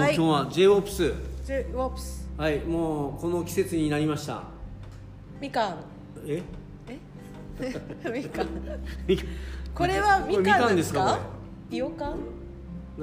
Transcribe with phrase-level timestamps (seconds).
[0.00, 1.12] もう今日は j オプス。
[1.44, 2.26] ジェウォープス。
[2.38, 4.42] はいもうこの季節になりました。
[5.40, 5.76] みかん。
[6.26, 6.42] え？
[6.88, 6.98] え？
[8.10, 8.46] みかん。
[9.74, 12.12] これはみかんなんですかこいよかん？
[12.12, 12.16] れ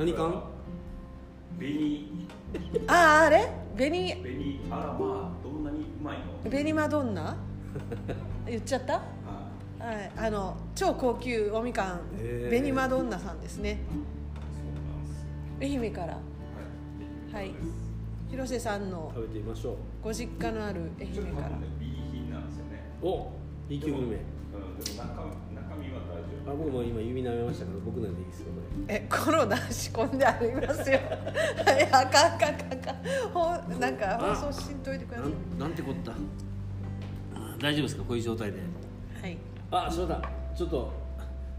[0.06, 0.44] 何かん？
[1.60, 2.08] 紅。
[2.88, 3.48] あああれ？
[3.76, 4.16] 紅。
[4.16, 6.50] 紅あらまあどんなにうまいの？
[6.50, 7.36] 紅マドンナ？
[8.48, 8.96] 言っちゃった？
[9.80, 10.12] あはい。
[10.18, 12.00] あの超高級おみかん。
[12.18, 12.50] へー。
[12.50, 13.80] 紅マドンナさんですね。
[13.86, 16.18] そうなんです愛媛から
[17.38, 17.52] はい。
[18.32, 19.76] 広瀬さんの食べてみましょう。
[20.02, 22.84] ご実家のある愛ちょっ媛からと多分ね B 品なんですよね。
[23.04, 23.30] お
[23.70, 25.14] B 級グルメうんでも中
[25.54, 32.96] 中身は大丈あ僕も今指舐めましたから僕なんでいいですよこえコロナ仕込んでありますよはいあかんあかんあかんあかん。
[33.32, 35.32] ほんなんかあ放送しんといてくれださい。
[35.32, 36.12] なんなんてこった？
[36.12, 36.16] あ
[37.60, 38.04] 大丈夫ですか？
[38.04, 38.58] こういう状態で。
[39.22, 39.38] はい。
[39.70, 40.20] あそうだ。
[40.56, 40.92] ちょっと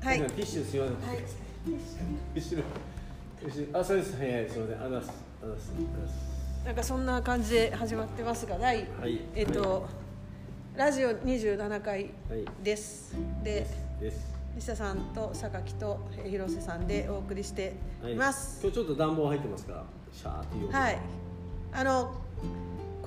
[0.03, 0.19] はい。
[0.19, 1.09] ティッシュすいません。
[1.09, 1.19] はい。
[2.35, 2.63] 後ろ
[3.47, 4.19] 後ろあそうです。
[4.19, 4.77] はいはいすいません。
[4.83, 5.28] ありがとうございます
[6.65, 9.21] なんかそんな感じで始まってますが第、はい。
[9.35, 9.87] えっと、
[10.77, 12.45] ラジオ27回はい。
[12.63, 13.15] です。
[13.45, 13.67] で
[14.01, 14.37] です。
[14.57, 18.13] 西田さんと榊とえー広瀬さんでお送りしてはい。
[18.15, 20.99] います今日ちょっと暖房入ってますからシャーっていうはい、
[21.73, 22.15] あの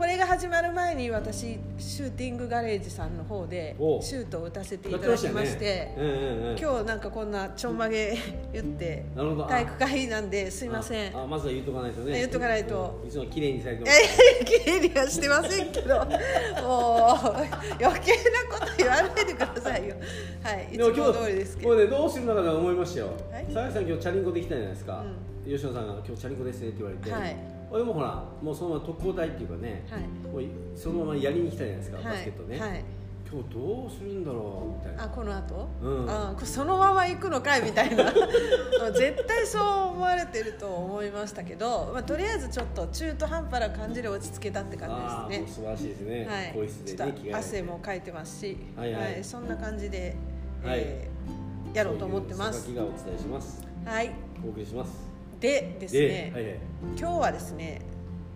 [0.02, 6.12] これが始まる前に私シューティングガレージさんの方でおシュートを打たせていやただきましてうんうん
[6.54, 8.18] うん今日なんかこんなちょんまげ
[8.52, 9.06] 言って
[9.48, 11.16] 体育会なんですいません。
[11.16, 12.18] ああまずは言っとかないとね。
[12.18, 13.00] 言っとかないと。
[13.04, 15.96] うんいつも綺麗にされてまえす綺麗にはしてませんけど。
[15.96, 19.96] もう余計なこと言わないでくださいよ。
[20.42, 21.70] はいいつも通りですけど。
[21.70, 23.10] もうねどうするのかなと思いましたよ。
[23.32, 23.44] はい。
[23.44, 25.06] 佐々木さん今日チャリンコできたじゃないですか、
[25.46, 30.02] 吉野さんが今日チャリンコですねって言われて、はい俺もほらもうそのまま特攻隊っていうかね、はい。
[30.02, 32.84] もうそのままやりに来たじゃないですか、はいバスケットね、はい。
[33.32, 35.04] 今日どうするんだろうみたいな。
[35.06, 36.10] あこの後、うん。
[36.10, 37.64] あこそのまま行くのかい？
[37.64, 38.12] みたいな。
[38.92, 39.62] 絶対そう
[39.94, 45.54] 思われてると思いましたけど、まあ、とりあえずちょっと中途半端な感じで落ち着けたって感あじですね。
[45.54, 49.24] 素晴らしいですね、はい、ちょっと汗もかいてますし、はいはい。
[49.24, 50.16] そんな感じで、
[50.64, 50.80] はい。
[50.80, 51.42] えー
[51.74, 52.70] やろうと思ってます。
[52.70, 54.12] はい。
[54.44, 55.11] お送りします
[55.41, 56.56] でですね、はいはい。
[56.96, 57.81] 今日はですね、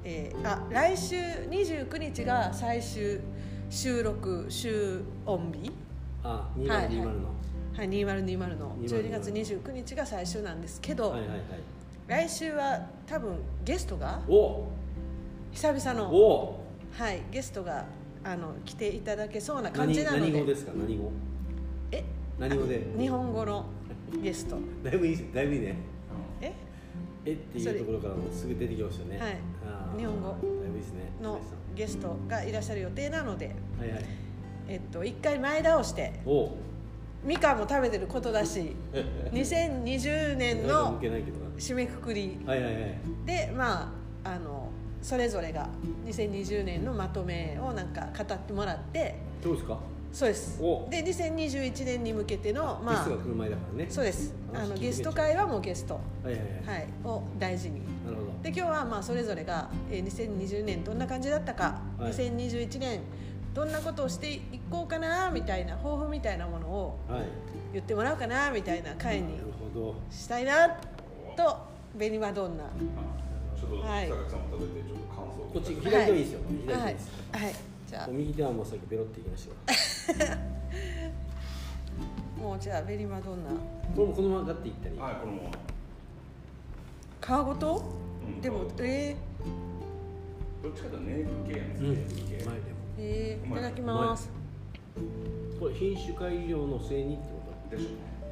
[0.04, 3.20] えーあ来週29日が最終
[3.70, 5.72] 収録週音日。
[6.24, 7.06] あ2020の、はいはい
[7.78, 8.76] はい、2020の。
[8.78, 11.40] 12月29日が最終なんですけど、はいはいはい。
[12.08, 14.66] 来週は多分ゲストがお。
[15.52, 16.64] 久々の、お。
[16.92, 17.86] はい、ゲストが
[18.24, 20.32] あの来ていただけそうな感じ何なので。
[20.32, 20.72] 何語ですか？
[20.76, 21.12] 何語？
[21.92, 22.04] え？
[22.40, 22.82] 何語で？
[22.98, 23.66] 日本語の
[24.24, 24.58] ゲスト。
[24.84, 25.76] だいぶいいですだいぶいいね。
[26.42, 26.52] え？
[27.26, 29.18] えっていうところからもうすぐ出てきましたよね。
[29.20, 29.38] はい。
[29.98, 30.30] 日本語。
[30.30, 31.12] だいぶいいですね。
[31.22, 31.40] の
[31.76, 34.06] ゲストがいらっしゃる予定なので、はいはい。
[34.68, 36.14] えっと、1回前倒して。
[36.26, 36.52] お。
[37.24, 38.76] みかんも食べてることだし。
[39.32, 41.00] 2020年の
[41.58, 42.38] 締めくくり。
[42.46, 42.98] はいはいはい。
[43.26, 43.94] でま
[44.24, 44.70] ああの
[45.02, 45.68] それぞれが
[46.06, 49.16] 2020年のまとめをなんか語ってもらって。
[49.44, 49.80] どうですか？
[50.16, 50.64] そうです。
[50.64, 50.88] お。
[50.90, 52.96] で2021年に向けてのまあ。
[52.96, 53.88] ゲストが来る前だからね。
[53.90, 54.34] そうです。
[54.54, 56.78] あのゲスト会はもうゲスト、はいはいはい。
[56.78, 57.82] はい、を大事に。
[58.06, 58.28] なるほど。
[58.42, 62.14] で今日はまあそれぞれが、えー2020年どんな感じだったか、はい。
[62.14, 63.02] 2021年
[63.54, 67.24] どんなことをしていこうかなみたいな抱負みたいなものをはい。
[67.74, 69.96] 言ってもらおうかなみたいな会になるほど。
[70.10, 70.70] したいな
[71.36, 71.58] と
[71.92, 72.64] 紅マドンナ。
[72.64, 72.68] あ
[73.60, 74.08] ちょっとはい。
[74.08, 76.40] 坂さんも食べてちょっと感想をこっち聞左でもいいですよ。
[76.48, 78.08] 左ではいもいいですはいじゃあ。
[78.10, 79.48] 右手はもうさっきベロっていきまし
[80.18, 80.38] たよ。
[82.38, 83.58] もうじゃあベリマドンナこ
[84.02, 85.52] れもこのままだっていったりはいこのまま。
[87.44, 87.84] 皮ごと、
[88.28, 89.16] うんでもえ
[90.62, 91.96] どっちかというとネーブ系やねうん。
[91.96, 92.02] で
[92.44, 92.52] も。
[92.52, 92.54] ー、
[92.98, 94.30] えー、いただきます。
[95.60, 97.36] これ品種改良のせいにってこ
[97.72, 97.86] でしょ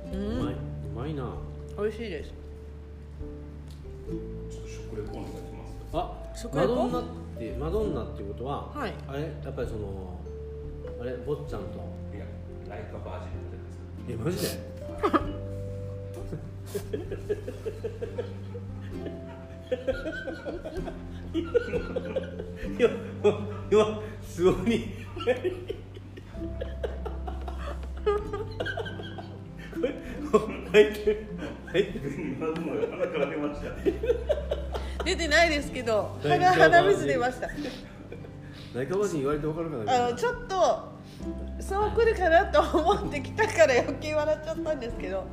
[0.10, 0.54] うとうまい。
[0.54, 0.58] う
[0.96, 1.34] まいな。
[1.78, 2.30] 美味しいです。
[2.30, 5.70] ちょっと食レポお願いします。
[5.94, 6.76] あ食レポ？
[6.76, 7.08] マドンナ
[7.50, 8.94] ってマドンナってことは、はい。
[9.08, 9.22] あれ？
[9.22, 10.20] やっぱりその
[11.00, 11.14] あれ？
[11.26, 11.80] 坊ちゃんと？
[12.16, 12.26] いや
[12.70, 14.48] ライカバージンえマジで？
[22.78, 22.90] いや
[23.72, 24.54] 今すごい。
[30.32, 30.40] こ
[30.74, 31.28] れ入ってる。
[31.68, 32.06] 入ってる。
[32.40, 33.68] 今から出ました
[35.06, 37.48] 出てないですけど鼻鼻水出ました。
[38.76, 40.92] 内科バ人言われて分かるかなあのちょっと
[41.60, 45.28] そう来るかなと思ってきたから余計笑っちゃったんですけど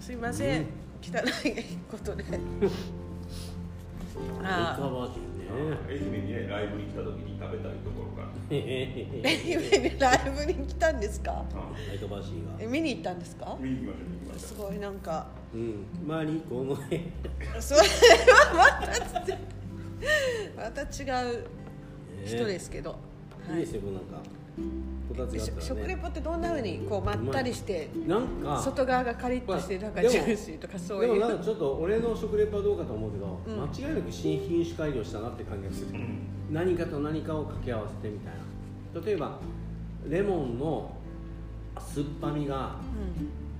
[0.00, 0.66] すいません、うん。
[1.02, 2.24] 汚いことで。
[2.24, 2.30] 内
[4.42, 5.44] 科あバージンね。
[5.88, 8.28] 愛媛にねライブに来た時に食べたいところから。
[8.50, 8.62] 愛媛
[9.92, 11.44] にライブに来たんですか？
[11.88, 12.52] ライトバーシーが。
[12.58, 13.56] え見に行ったんですか？
[13.60, 15.86] 見に行きましょう見に行きますごいなんかうん。
[16.06, 17.10] マリコの絵
[17.60, 17.86] それは
[18.54, 19.36] また
[20.56, 20.84] また違
[21.30, 21.46] う
[22.24, 22.96] 人ですけど、
[23.50, 23.54] い。
[23.54, 24.22] いですよこうなんか
[25.08, 25.62] こたつがあったらね。
[25.62, 33.62] 食レポってどんなふうにこうまったりしてなんか外側がカリッとしてなんかでもジューシーとかそうでもいうなんかちょっと俺の食レポはどうかと思うけど、うん。
[33.62, 36.18] 間違いなく新品種改良したなって感じがする、うん。
[36.50, 39.06] 何かと何かを掛け合わせてみたいな。
[39.06, 39.38] 例えば
[40.08, 40.96] レモンの
[41.78, 42.76] 酸っぱみが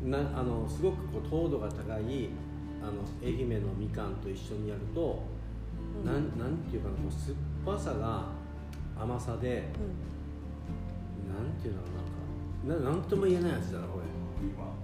[0.05, 2.29] なあのすごくこう糖度が高い
[2.83, 5.23] あの愛媛のみかんと一緒にやると、
[6.01, 6.05] うん。
[6.05, 8.27] なんなんていうかなこう酸っぱさが
[8.99, 9.81] 甘さでう
[11.33, 11.81] なんていうの
[12.69, 14.05] なんかななんとも言えない味だなこれ。
[14.43, 14.75] 今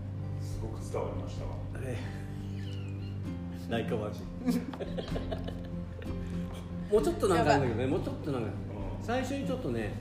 [0.40, 1.50] すごく伝わりましたわ。
[1.74, 1.96] あれ。
[3.68, 4.20] ライカバジ。
[6.90, 8.48] もうちょっとなんかあるんだけどねもうちょっとなんか
[9.02, 9.92] 最初にちょっとね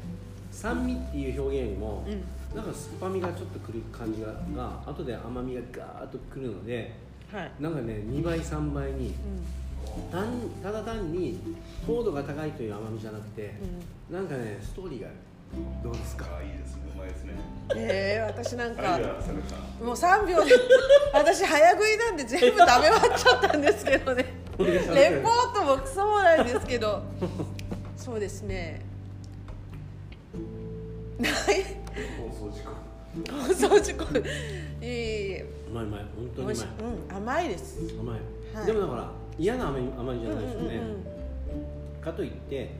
[0.51, 2.23] 酸味っていう表現よりも、うん
[2.55, 6.95] なんか酸っぱみがちょっとくる感じがが後で甘みがガーッとくるので
[7.33, 10.25] んはい、なんかね2倍3倍にう単
[10.63, 11.39] ただ単に
[11.85, 13.53] 糖度が高いという甘みじゃなくて、
[14.11, 14.13] ん。
[14.13, 15.15] なんかねストーリーがある。
[15.83, 16.25] どうですか？
[16.37, 16.81] あいいですね。
[16.93, 17.33] うまいですね。
[17.71, 18.99] うん、えー、私なんか
[19.81, 20.51] もう3秒で
[21.13, 24.25] 私早食いなんで全部食べ終わっちゃったんですけどね。
[24.59, 27.03] レポートもクソもないですけど。
[27.95, 28.81] そうですね。
[31.19, 31.33] ない
[32.17, 32.69] 放送事故。
[33.31, 34.03] 放送事故。
[34.17, 34.21] い
[34.81, 35.31] えい。
[35.33, 36.05] えうまいうまい。
[36.15, 36.67] 本当にうまい。
[37.09, 37.79] うん甘いです。
[37.99, 38.19] 甘い、
[38.55, 38.65] はい。
[38.65, 40.81] でもだから嫌な甘み甘みじゃうんうんうんないですよね、
[42.01, 42.75] かといって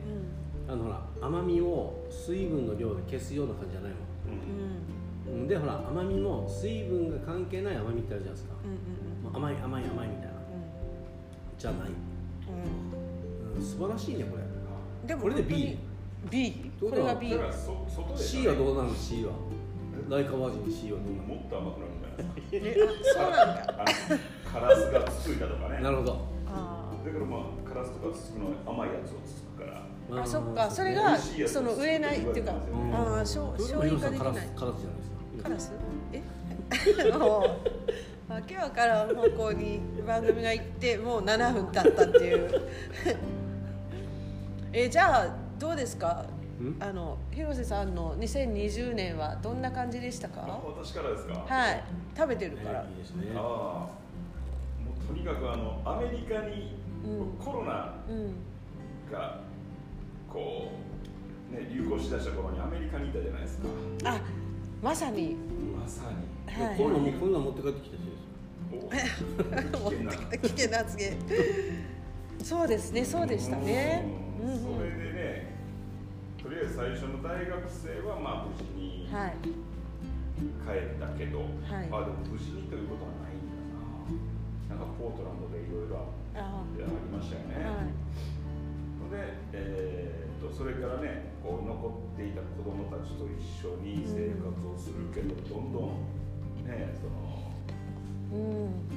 [0.68, 3.92] うあのほら甘みを水分の量で消すような感じじゃない
[4.26, 5.32] うん。
[5.32, 5.38] んうん。
[5.40, 5.48] もん。
[5.48, 8.78] でほら甘みも水分が関係ない甘みってあるじゃないですか、うんうん
[9.24, 10.32] まあ甘い甘い甘いみたいな。
[11.58, 13.56] じゃない、うん。
[13.56, 14.42] うん、素晴らしいねこれ。
[14.42, 14.58] うん
[15.06, 15.78] でもこれで B
[16.30, 17.38] B これが B だ？
[17.38, 19.32] からそ外で C はどうなの？C は。
[20.08, 21.28] ライカバージン C はどうなの？
[21.28, 23.20] もっと甘くなるんじゃないですか？
[23.20, 23.74] えあそうなんだ。
[23.78, 23.84] あの
[24.50, 25.80] カラスがつついたとかね。
[25.80, 26.26] なるほど。
[26.48, 29.82] あだからまあカラスとかつつくの甘いやつをつつくから。
[30.16, 30.70] ーあそっか。
[30.70, 32.52] それがその売れないっていうか。
[32.52, 34.48] うんああ消消費ができない。
[34.56, 35.10] カラスじゃないです
[35.42, 35.42] か？
[35.42, 35.72] カラス？
[36.12, 36.22] え？
[37.18, 37.44] も
[38.28, 42.50] うわけわからん方向に番組が行ってもう7分経ったっていう。
[44.72, 46.24] えじゃあどうですか？
[46.60, 46.76] ん？
[46.80, 51.34] あの広瀬さんの2020年はどんな感じでしたあか私からですか？
[51.48, 51.84] はい。
[52.16, 53.32] 食べてるから、ねいいですね。
[53.34, 53.88] ああも
[55.02, 57.44] うとにかくあのアメリカにうん。
[57.44, 58.32] コロナうん。
[59.12, 59.40] が
[60.32, 60.72] こ
[61.50, 63.68] う、ね、流行しだした頃にアメリカにいたじゃないですか。
[64.04, 64.20] あ
[64.82, 65.36] まさに。
[65.80, 66.62] まさに。
[66.64, 66.76] はい。
[66.76, 69.00] こういうのもこういうの持って帰ってきた人で
[69.72, 70.12] すお 危険な。
[70.38, 71.12] 危険な発言。
[72.42, 74.04] そうですねそうでしたね。
[74.42, 74.50] うん。
[74.50, 75.07] うんそれでね
[76.48, 79.36] とりあえず最初の大学生はまあ無事にはい。
[80.64, 81.92] 帰ったけど、はい。
[81.92, 83.68] あでも無事にということはないんだ
[84.72, 84.80] な。
[84.80, 87.92] なんかポートランドでいろいろあありましたよね、はい。
[88.96, 97.44] ので、えー、とそれからねこう残っていた子どもたちと一緒に生活をするけど、どんどんねその
[98.40, 98.88] うん。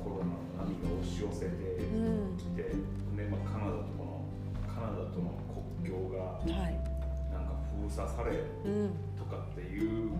[0.00, 0.32] こうコロナ
[0.64, 2.40] の波が押し寄せてうん。
[2.40, 4.24] きて、でまあ、カナダとの
[4.64, 5.45] カナダとの国
[5.86, 6.78] 境がはい。
[7.32, 8.32] なんか封鎖され
[8.64, 8.90] うん。
[9.18, 10.10] とかっていうう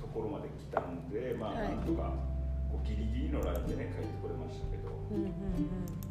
[0.00, 1.68] ところまで来たんで、まあ、はい。
[1.76, 2.12] なんとか
[2.70, 5.32] こうギリギリのラインでね帰ってこれましたけど、うんうん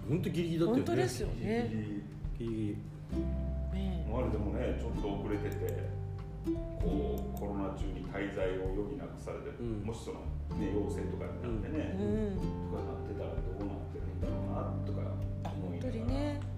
[0.10, 0.84] 本当ギリギリだったよね。
[0.84, 2.04] 本当ですよギリねギリ。
[2.40, 2.78] ギリ
[4.12, 5.90] あれでもねちょっと遅れてて
[6.46, 9.84] こうコロナ中に滞在を余儀なくされて、うん。
[9.86, 10.20] もしその、
[10.58, 12.42] ね、陽性とかになってね、うん。
[12.72, 15.00] とかなってたらどうなってるんだろうなとか
[15.46, 15.94] 思いながら。
[15.94, 16.28] 当にね。
[16.28, 16.51] はい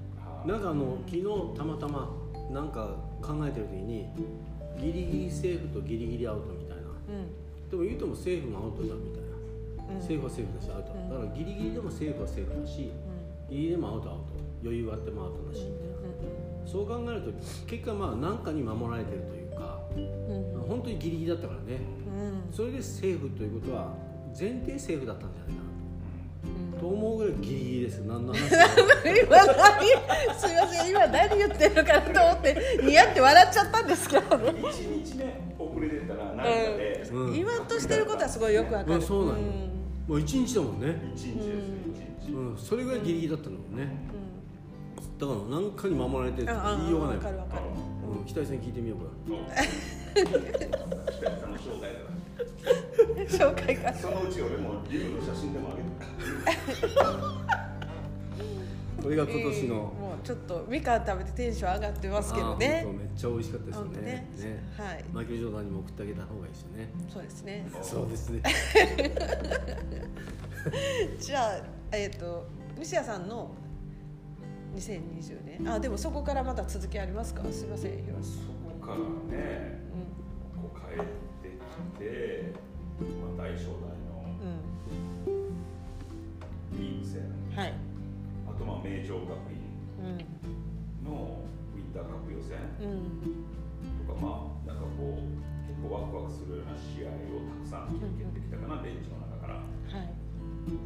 [0.45, 1.23] なんかあの昨日
[1.57, 2.09] たまたま
[2.51, 4.09] なんか考えてる時に
[4.79, 6.83] ギリギリセーフとギリギリアウトみたいな。
[6.83, 7.69] うん。
[7.69, 9.21] でも言うてもセーフもアウトじゃんみたい
[9.87, 10.01] な、うん。
[10.01, 11.09] セーフはセーフだしアウト、うん。
[11.09, 12.91] だからギリギリでもセーフはセーフだし
[13.49, 14.43] ギリギリでもアウトはアウト。
[14.63, 15.93] 余裕があってもアウトだしみたいな、
[16.65, 17.31] そう考えると
[17.67, 19.81] 結果まあ何かに守られてるというか
[20.69, 21.81] 本当にギリギリだったからね。
[22.47, 22.53] うん。
[22.53, 23.93] それでセーフということは
[24.27, 25.62] 前提セーフだったんじゃないか
[26.83, 28.67] と思うぐらいギリギリです何の話今何
[30.37, 34.37] すいません今何言ってるのかなと思ってニヤって笑っちゃったんですけど。
[34.37, 37.33] ね、うん一日ね遅れてたら何かで、うん。
[37.33, 39.43] 言わんとしてることはすごいよくわかる、うんそうなんよ
[40.09, 41.53] もう一日だもんね、一日ですよ
[42.19, 43.87] 一日、うん、それぐらいギリギリだったんだもんね。
[45.17, 47.15] だから何かに守られてるってあ言いようがない。
[47.15, 47.61] わかるわかる。
[48.19, 52.12] うん、北井さんに聞いてみよう かそう北井さんの正体だ
[53.27, 53.93] 紹介か。
[53.93, 55.85] そのうち俺も竜の写真でもあげる
[56.95, 57.43] か。
[59.01, 62.85] これが今年の、えーもうちょっとみかん食べてテンション上がってますけどね。
[62.97, 63.89] めっちゃ美味しかったですよね。
[63.93, 64.25] 本当ね。
[64.77, 65.03] はい。
[65.11, 66.89] マイケル・ジョーダンにも送ってあげた方がいいですよね。
[67.09, 67.67] そうですね。
[67.81, 68.41] そうですね。
[71.19, 71.57] じゃあ
[71.91, 72.47] えっ、と
[72.79, 73.51] 西谷さんの
[74.75, 75.69] 2020年。
[75.69, 77.43] あでもそこからまた続きありますか？
[77.51, 77.97] すいませんそ
[78.79, 78.97] こから
[79.37, 79.81] ね
[80.55, 81.11] こう帰って。
[81.11, 81.22] き
[81.99, 82.53] て、
[83.37, 84.25] まあ、大正大の
[86.75, 87.21] うリーグ戦。
[87.21, 87.73] んはい。
[88.47, 89.61] あとまあ名城学院
[89.99, 91.05] うん。
[91.05, 91.43] の
[91.75, 92.57] ウィンターカップ予選。
[92.81, 93.45] うん。
[94.07, 95.21] とかまあなんかこう
[95.67, 99.53] 結構ワクワクするような試合をたくさん経験できたかな、ベンチの中から。
[99.55, 99.61] は
[100.03, 100.13] い。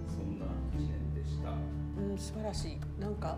[0.09, 0.45] そんな
[0.75, 1.51] 1年でした。
[1.51, 2.79] うん素晴らしい。
[2.99, 3.37] なんか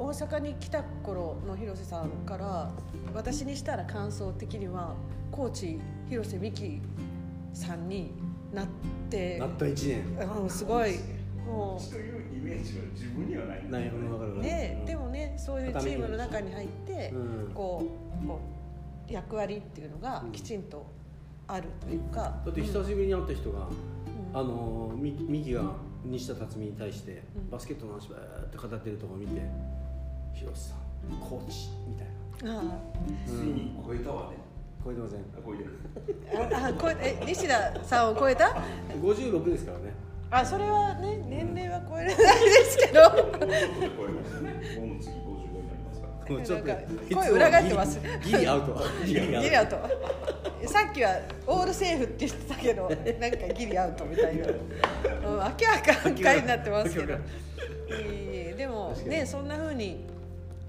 [0.00, 2.70] 大阪に来た頃の広瀬さんから
[3.14, 4.94] 私にしたら感想的には
[5.30, 5.78] コーチ
[6.08, 6.80] 広瀬美樹
[7.52, 8.14] さんに
[8.50, 8.66] なっ
[9.10, 9.88] てなった1
[10.18, 10.40] 年。
[10.42, 10.94] うんすごい
[11.46, 17.50] もそういうイメージは自分にはないうねでもねそういうチームの中に入ってうん。
[17.52, 17.82] こ
[18.24, 18.40] うこ
[19.08, 20.86] う役割っていうのがきちんと
[21.46, 22.40] あるというか。
[22.44, 23.68] だって久しぶりに会った人が、
[24.32, 24.38] うん。
[24.38, 27.50] あのミミキが西田辰巳に対してうん。
[27.50, 29.42] バスケットの話ばーって語ってるところを見て
[30.34, 32.60] 「広瀬さんコーチ」みたいな。
[32.60, 32.62] あ
[33.26, 34.36] ついに超えたわね。
[34.82, 35.18] 超えてません。
[35.18, 35.78] あ超えてる。
[36.52, 38.56] ああこええ西田さんを超えた
[39.00, 39.94] ？56ですからね。
[40.30, 42.92] あそれはね年齢は超えれないですけど。
[42.92, 46.44] 超えましたねもう次55になりますから。
[46.44, 46.62] ちょっ
[47.08, 48.00] と声裏返ってます。
[48.00, 48.80] ギリギリアウト。
[49.04, 49.76] ギリアウト。
[50.66, 51.10] さっきは
[51.46, 57.14] オールセーフって言ってたけどなんかギリアウトみたいな、うん、明らかな回になってますけど。
[57.14, 57.16] い。
[57.90, 60.06] えいえでもねそんなふうに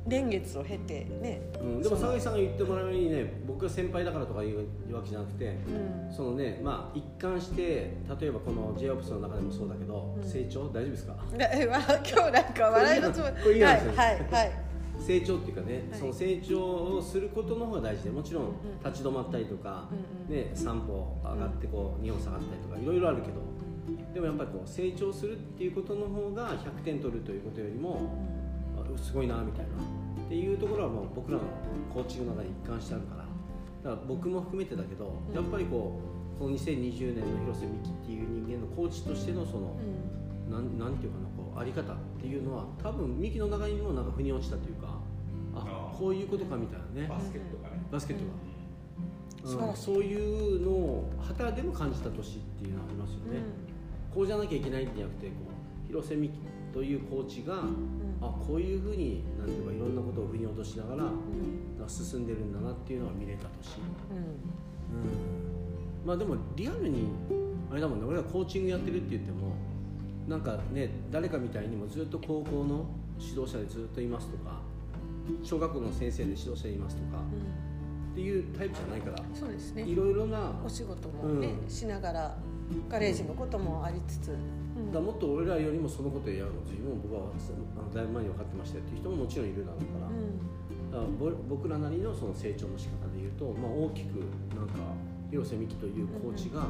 [0.05, 4.57] 年月を経てね、うん、でも佐々木さんが言ってもらうようにね僕が先輩だからとかいう
[4.93, 6.13] わけじゃなくてうん。
[6.13, 10.27] そのねまあ一貫して例えばこの j オプスの中でもそうだけど、うん。
[10.27, 10.69] 成長？
[10.69, 11.15] 大丈夫ですか？
[11.31, 14.11] 今日なんか笑いのつもりはいはいは
[14.43, 14.51] い。
[14.99, 15.99] 成長っていうかね、はい。
[15.99, 18.53] その成長をすることの方が大事でもちろんうん
[18.83, 20.43] 立ち止まったりとか、うんうん。
[20.43, 23.41] ね、3歩上がってこう2歩下がったりとかいろいろあるけど
[24.13, 28.40] でもやっぱりこう成長するっていうことの方が100点取るということよりもあ
[28.97, 29.71] すごいなみたいな。
[30.25, 31.43] っていうところはもう僕らの
[31.93, 33.21] コーチングの中に一貫してあるから。
[33.91, 35.35] だから僕も含めてだけど、うん。
[35.35, 35.99] やっぱりこ
[36.35, 39.77] うこの2020年の広瀬美樹っていう人間のコーチとしてのその、
[40.47, 40.51] うん。
[40.51, 44.99] なんなんていうかなこうあり方っていうのは多分ミキの中にもなんか腑に落ちたというか
[45.55, 47.07] あこういうことかみたいなね。
[47.07, 47.81] バスケットがね。
[47.91, 49.75] バスケットが、うん。
[49.75, 50.03] そう。
[50.03, 50.15] い
[50.57, 53.39] うのを旗でも感じた年っていうのはありますよね、
[54.13, 55.33] こうじゃなきゃいけないんじゃなくてこ
[55.85, 56.39] う広瀬美樹
[56.73, 57.63] というコーチが、
[58.21, 61.15] あこういうふうになんていうかいろんなことを腑に落としながらなんか
[61.87, 63.77] 進んでるんだなっていうのが見れた年、
[64.91, 67.07] うん、まあでもリアルに
[67.71, 68.05] あれだもんね。
[68.05, 69.55] 俺がコーチングやってるって言っても
[70.27, 72.85] なんかね誰かみたいにもずっと高校の
[73.19, 74.59] 指導者でずっといますとか
[75.43, 77.23] 小学校の先生で指導者でいますとか
[78.11, 79.83] っていうタイプじゃないからそうですね。
[79.83, 81.69] いろいろなお仕事もね、うん。
[81.69, 82.37] しながら
[82.89, 84.61] ガレージのこともありつつ、うん
[84.93, 86.61] だもっと俺らよりもそのことをやるの。
[86.61, 87.31] 自分も僕は
[87.93, 88.83] だいぶ前に分かってましたよ。
[88.83, 89.99] っていう人ももちろんいるだろうか
[90.97, 94.19] ら,、だからぼ僕らなりのその成長の仕方で言うと、まあ、大きく
[94.55, 94.73] なんか
[95.29, 96.67] 広瀬美樹というコーチが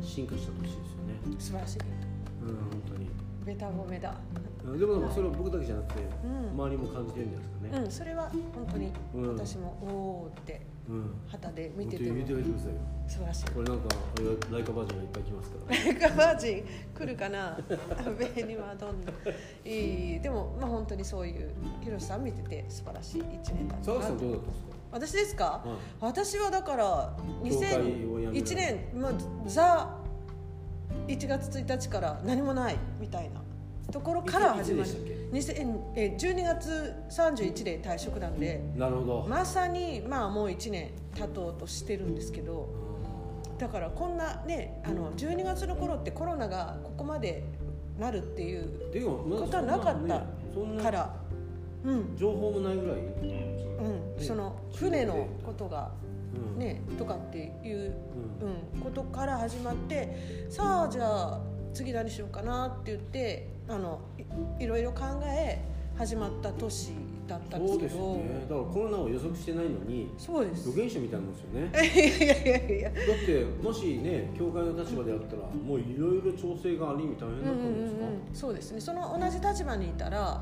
[0.00, 0.06] うん。
[0.06, 1.20] 進化した年ですよね。
[1.26, 1.78] うん素晴らしい。
[2.42, 2.56] うん本
[2.88, 3.08] 当に。
[3.44, 4.14] ベタ褒めだ。
[4.64, 6.50] うんでもなんかそれは僕だけじゃなくて、うん。
[6.60, 7.84] 周りも感じてるんじゃないですかね。
[7.84, 7.90] うん。
[7.90, 9.36] それは本当にうん。
[9.36, 10.52] 私もおおって。
[10.54, 10.77] うん。
[11.28, 12.08] 旗で見てても。
[12.16, 12.80] 本当に言っておいてくださいよ。
[13.08, 13.44] 素晴らしい。
[13.50, 13.88] これなんか
[14.52, 15.84] ライカバージョンがいっぱい来ますから。
[15.84, 16.64] メガバージン
[16.94, 17.58] 来るかな？
[18.36, 19.12] ベにはどんな？
[19.64, 20.20] いい。
[20.20, 21.50] でもまあ本当にそういう
[21.82, 24.68] 広瀬さん見てて素晴らしい一年だったな佐々木さんどうだったんですか？
[24.90, 25.62] 私ですか、は
[26.00, 29.12] い私はだから教会をやめる2001年、まあ、
[29.46, 29.94] ザ
[31.06, 33.42] 1月1日から何もないみたいな
[33.92, 34.90] ところから始まり
[35.32, 39.26] いつでしたっ2000え12月31で退職なんでなるほど。
[39.28, 42.68] まさにまあもう1年経とうとしてるんですけど
[43.58, 47.42] だからこんなねあの12月の頃ってコロナがここまで
[47.98, 48.68] なるっていう
[49.38, 51.16] ことはなかったから、
[51.84, 52.96] うん情報もないぐらい。
[52.98, 55.92] うんその船のことが
[56.54, 56.58] うん。
[56.58, 57.94] ねとかっていう
[58.40, 58.76] うん。
[58.76, 61.40] うん、ことから始まってさあじゃあ
[61.72, 64.00] 次何しようかなって言ってあの
[64.58, 65.58] いいろいろ考え
[65.96, 66.92] 始まった年
[67.26, 68.46] だったんですそうですね。
[68.48, 71.70] だからコロナを予測してないのにそうです予言者みたいなもんですよね。
[72.22, 78.00] いやいやいやだってもしね教会の立場であったらもういろいろ調整がありみたいなうん変だったんですか。
[78.00, 80.40] うんうんそうですねその同じ立場にいたら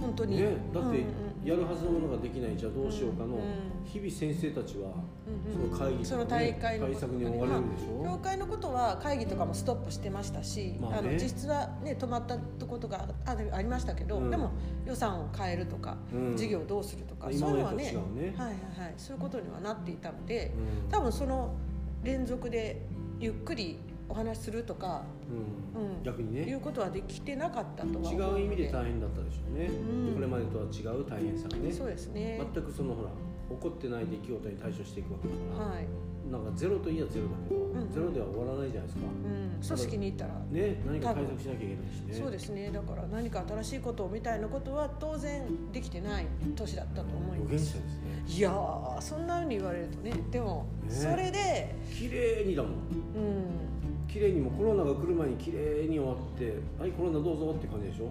[0.00, 1.00] 本当に、ね、だってうんうん
[1.44, 3.42] やるはずのものができないじゃあどうしようかの、うん
[3.86, 4.90] 日々先生たちは
[5.26, 10.98] うんうんその会議その大会の対策に追われるでしょ、教会のことは会議とかもストップしてましたし、まあね。
[10.98, 14.30] あの実質は、ね、止まったことがあありましたけど、うん。
[14.30, 14.50] でも
[14.84, 16.36] 予算を変えるとか、うん。
[16.36, 18.34] 事業をどうするとか、今そういうのはねね。
[18.36, 20.52] はいはいはい、そういうことにはなっていたので、
[20.84, 20.90] うん。
[20.90, 21.54] 多分その
[22.02, 22.82] 連続で
[23.20, 25.02] ゆっくりお話しするとか、
[25.76, 25.82] うん。
[25.82, 26.02] うん。
[26.02, 26.42] 逆にね。
[26.42, 30.14] いうことはできてなかったとは違のう意味で大変だったでしょうね、うん。
[30.14, 31.72] これまでとは違う大変さがね。
[31.72, 32.40] そうですね。
[32.54, 33.10] 全くそのほら
[33.48, 35.86] 起こってない出来事に対処していくわけだから、はい、
[36.30, 40.34] なんかゼロといえばゼロだけど、ゼロでは終わらないじゃないですか、うん、組織に行ったら。
[40.50, 42.14] ね何か対策しなきゃいけないしね。
[42.14, 42.70] そうですね。
[42.70, 47.40] だから何か新しいことみたいなことは当然できてない年だったと思います。
[47.42, 48.24] 無限者ですね。
[48.26, 50.12] いやーそんなふうに言われるとね。
[50.32, 50.90] でも、ね。
[50.90, 51.76] それで。
[51.96, 52.72] 綺麗にだもん。
[52.72, 53.75] うん
[54.08, 58.10] 綺麗にもうコロナが来る前に綺麗に終わってはいコロナどうぞって感じでしょ？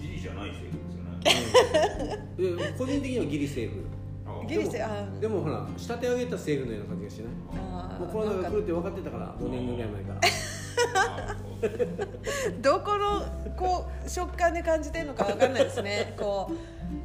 [0.00, 2.66] ギリじゃないセーフですよね。
[2.68, 3.84] で個人的にはギリセーフ。
[4.26, 5.20] あギリセあー。
[5.20, 8.00] でもほら仕立て上げたセーフのような感じがしない？
[8.00, 11.36] もうコロナが来るって分かってたから5年ぐらい前から。
[12.60, 12.80] ど。
[12.88, 13.22] この
[13.56, 16.14] こう食感で感じてるのかわかんないですね。
[16.18, 16.54] こう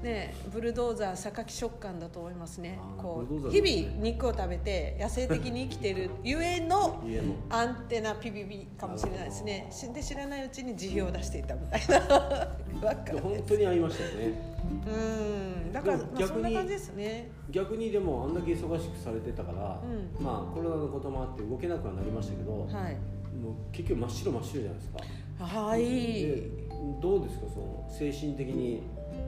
[0.02, 2.80] ねブルドーザー榊食感だと思いますね。
[2.98, 7.04] こう日々肉を食べて野生的に生きてるゆえの
[7.50, 9.68] アンテナピビビかもしれないですね。
[9.72, 12.64] 死んで知らないうちに辞表を出していたみたいな。
[13.22, 14.54] 本当に合いましたよね。
[14.88, 15.72] うん。
[15.72, 17.32] だから、逆にそんな感じですね。
[17.50, 19.82] 逆にでもあんだけ忙しくされてたから、
[20.20, 20.24] うん。
[20.24, 22.96] まあコロナのこともあって動けなくはなりましたけど、はい。
[23.36, 25.46] もう結局真っ白真っ白じゃないですか。
[25.46, 25.84] はい。
[25.84, 26.64] で
[27.02, 28.84] どうですかその精神的に、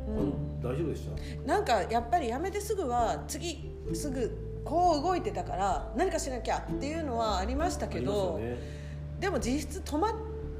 [0.07, 8.57] あ大丈夫でしたなんかやっぱりやめてすぐは次すぐこう動いてたから何かしなきゃっていうのはありましたけど、よね。
[9.19, 10.13] でも実質止まっ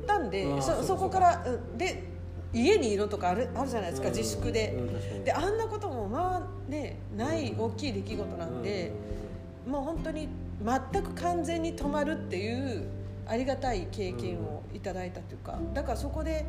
[0.06, 1.78] たんでそそそこからうん。
[1.78, 2.04] で
[2.54, 4.16] 家にいろとかあるあるじゃないですか、うん。
[4.16, 4.74] 自粛で、
[5.26, 8.94] であんなこともまあねない大きい出来事なんで、
[9.68, 10.30] もう本当に
[10.64, 12.88] 全く完全に止まるっていう
[13.26, 16.46] ありがたい経験をいただいたというかだからそこで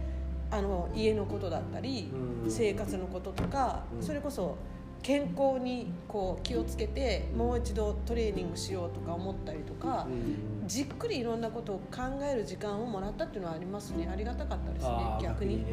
[0.50, 2.10] あの家のことだったり、
[2.44, 2.50] うん。
[2.50, 4.02] 生活のこととか、うん。
[4.02, 4.56] それこそ
[5.02, 10.68] 健康にこう気をつけてもう一度トレーニングしようとか思ったりとかう、ん。
[10.68, 14.08] じっくりいろんなことを考える時間をもらったっていうのはありますね。
[14.10, 15.64] ありがたかったですね逆に。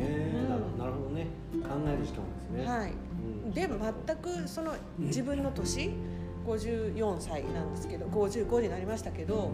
[0.78, 1.28] なるほどね。
[1.54, 2.66] 考える時間ですね。
[2.66, 2.92] はい。
[3.46, 3.52] うん。
[3.52, 5.92] で全くその自分の年
[6.46, 9.52] 54歳なんですけど55になりましたけど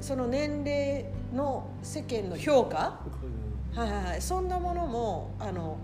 [0.00, 2.98] その年齢の世間の評価、
[3.74, 5.78] はいはいはい、そんなものもあの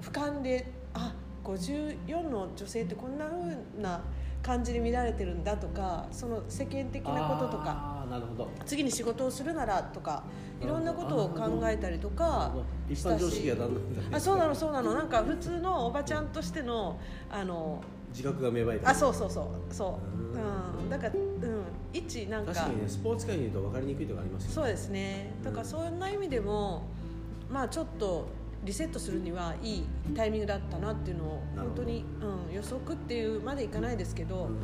[0.00, 4.00] 俯瞰であ54の女性ってこんな風な
[4.42, 7.64] 感じで見られてるんだとかその世間的なこととか。
[7.66, 8.50] あーなるほど。
[8.66, 10.22] 次に仕事をするならとか
[10.62, 12.54] いろんなことを考えたりとか
[12.88, 13.56] 一般常識が
[14.12, 14.94] あそうなのそうなの。
[14.94, 19.74] なんか普通のおばちゃんとしてのあの自覚が芽生えてあそうそうそう。
[19.74, 19.98] そ
[20.34, 20.38] う。
[20.38, 20.82] うん。
[20.82, 20.90] うん。
[20.90, 21.64] だからうん。
[21.92, 22.52] 一なんか。
[22.52, 24.54] 確かにねスポーツ界にいると分かりにくいところありますよね。
[24.54, 25.32] そうですね。
[25.42, 26.82] だからそんな意味でも
[27.50, 28.26] まあちょっと
[28.64, 29.84] リセットするにはいい
[30.16, 32.04] タイミングだったなっていうのを本当に、
[32.48, 34.56] うん、予測っていうまでいかないですけど、うん。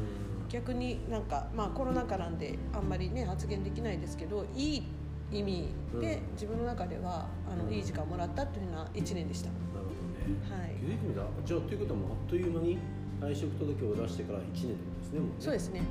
[0.48, 4.82] 逆になんかまあコロナ禍なんであんまりね発言できないですけどいい
[5.30, 5.68] 意味
[6.00, 6.32] でうん。
[6.32, 7.72] 自分の中ではあのうん。
[7.72, 9.48] いい時間をもらったっていうような1年でした。
[9.48, 10.62] なるほどね。
[10.62, 10.74] はい。
[10.76, 11.20] 気づいてみた？
[11.20, 12.78] らじゃあということはもうあっという間に
[13.20, 14.66] 退職届を出してから1年で
[15.04, 15.34] すねもうね。
[15.38, 15.82] そうですね、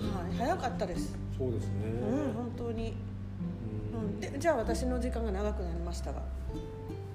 [0.00, 0.14] うん。
[0.14, 1.72] はい、早かったです、そうですね。
[2.10, 2.96] うん、本当に、
[4.20, 6.22] でじゃあ私の時間が長くなりましたが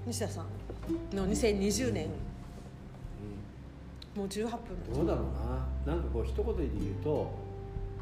[0.06, 0.46] 西田さん。
[1.16, 2.10] の2020年
[4.16, 4.60] もう18分。
[4.94, 5.94] どうだろうな。
[5.94, 7.34] なんかこう一言で言うと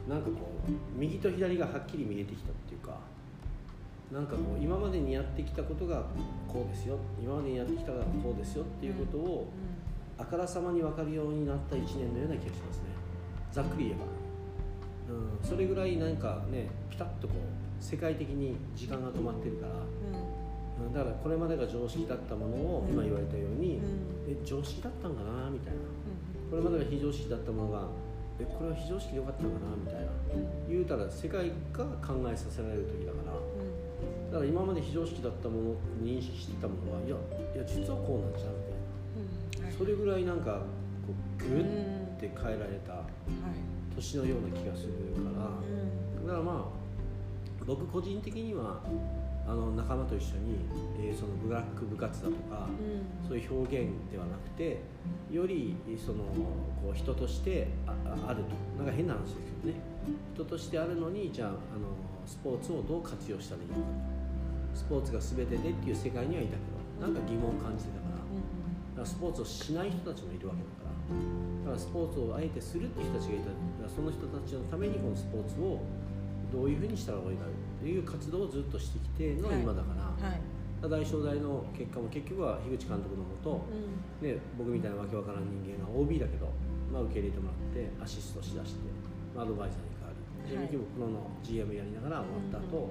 [0.09, 2.99] なんかこう右と左がはっきり見えてきたっていうか
[4.11, 6.03] なんかこう今までにやってきたことが
[6.47, 6.97] こうですよ。
[7.21, 9.47] 今までにやってきたがこうですよっていうことを
[10.17, 12.83] あからさまに分かるようになった1年のような気がしますね。
[13.51, 14.05] ざっくり言えば、
[15.15, 20.87] うん、それぐらいなんかねピタッとこう世界的に時間が止まってるから、うん。
[20.87, 24.31] うん、だからこれまでが常識だったものを今言われたように、うん。
[24.31, 25.49] え常識だったんかな？
[25.49, 25.81] みたいな。
[25.81, 25.83] う
[26.49, 27.87] これまでが非常識だったものが
[28.39, 29.75] えこれは非常識でよかったのかな？
[29.75, 30.11] みたいな。
[30.69, 33.33] 言うたら世界が考えさせられる時だから。
[34.31, 37.15] だから今まで非常識だったもの認識してたものはいや
[37.53, 39.77] いや実はこうなんじゃんみたいな。
[39.77, 40.63] それぐらいなんか
[41.05, 41.65] こうグッ
[42.19, 43.03] て変えられた
[43.95, 45.51] 年のような気がするから。
[46.27, 46.80] だからまあ
[47.65, 48.81] 僕個人的には
[49.47, 50.59] あの仲間と一緒に、
[50.99, 52.67] えーそのブラック部活だとか、
[53.27, 54.81] そういう表現ではなくて
[55.29, 56.23] よりその
[56.81, 57.91] こう人としてあ
[58.27, 58.55] ああると。
[58.77, 59.81] なんか変な話ですけどね。
[60.33, 61.57] 人としてあるのにじゃああの
[62.25, 63.81] スポーツをどう活用したらいいのか。
[64.73, 66.57] スポーツが全てでっていう世界にはいたけ
[67.01, 68.21] どなんか疑問を感じてたから。
[68.95, 70.91] からスポーツをしない人たちもいるわけだから。
[71.65, 73.83] だからスポーツをあえてするっていう人たちがいた。
[73.83, 75.81] らその人たちのためにこのスポーツを
[76.51, 80.41] どういうふうにしたらいいかっていう活動をずっとしてきての今だから、はい。
[80.81, 84.27] 大正大の結果も結局は樋口監督のもと、うん。
[84.27, 86.49] ね、僕みたいなわけわからん人間が OB だけど、
[86.91, 88.81] まあ、受け入れてもらってアシストしだして、
[89.35, 90.65] まあ、アドバイザーに変わりで、はい。
[90.65, 92.89] ミキもプロの GM やりながら終わった後、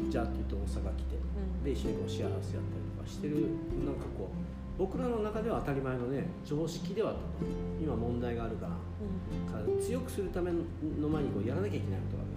[0.00, 1.64] うんじゃあって言って大阪来て、ん。
[1.64, 7.50] で一緒にこうシェアハウスやったりとかしてるなんかこう僕らの中では当たり前のね常識ではあったと。
[7.82, 9.52] 今問題があるからうん。
[9.52, 12.31] から強くするための前にこうやらなきゃいけないことがある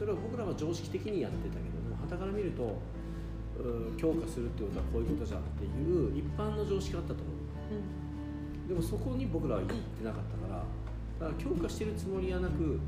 [0.00, 2.80] それを僕らは常識的にやってたけどでも傍から見ると
[4.00, 8.66] 強化するってことはこういうことじゃんっていう一般の常識があったと思う。
[8.66, 10.64] でもそこに僕らは行ってなかったか
[11.20, 12.80] らだから強化してるつもりはなく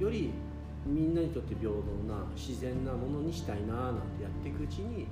[0.00, 0.30] より
[0.86, 1.76] みんなにとって平等
[2.08, 5.06] な自然なものにしたいななんてやっていくうちに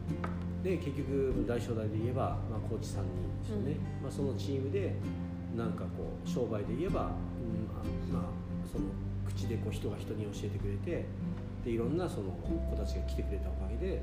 [0.63, 4.95] で結局大正大で言えば、まあ、コーチ3人ですよね、まあ、そのチームで
[5.57, 7.67] なんかこう商売で言えば、うん
[8.13, 8.23] まあ、まあ
[8.71, 8.87] その
[9.27, 11.07] 口でこう人が人に教えてくれて
[11.65, 14.03] でいろんなその子たちが来てくれたおかげで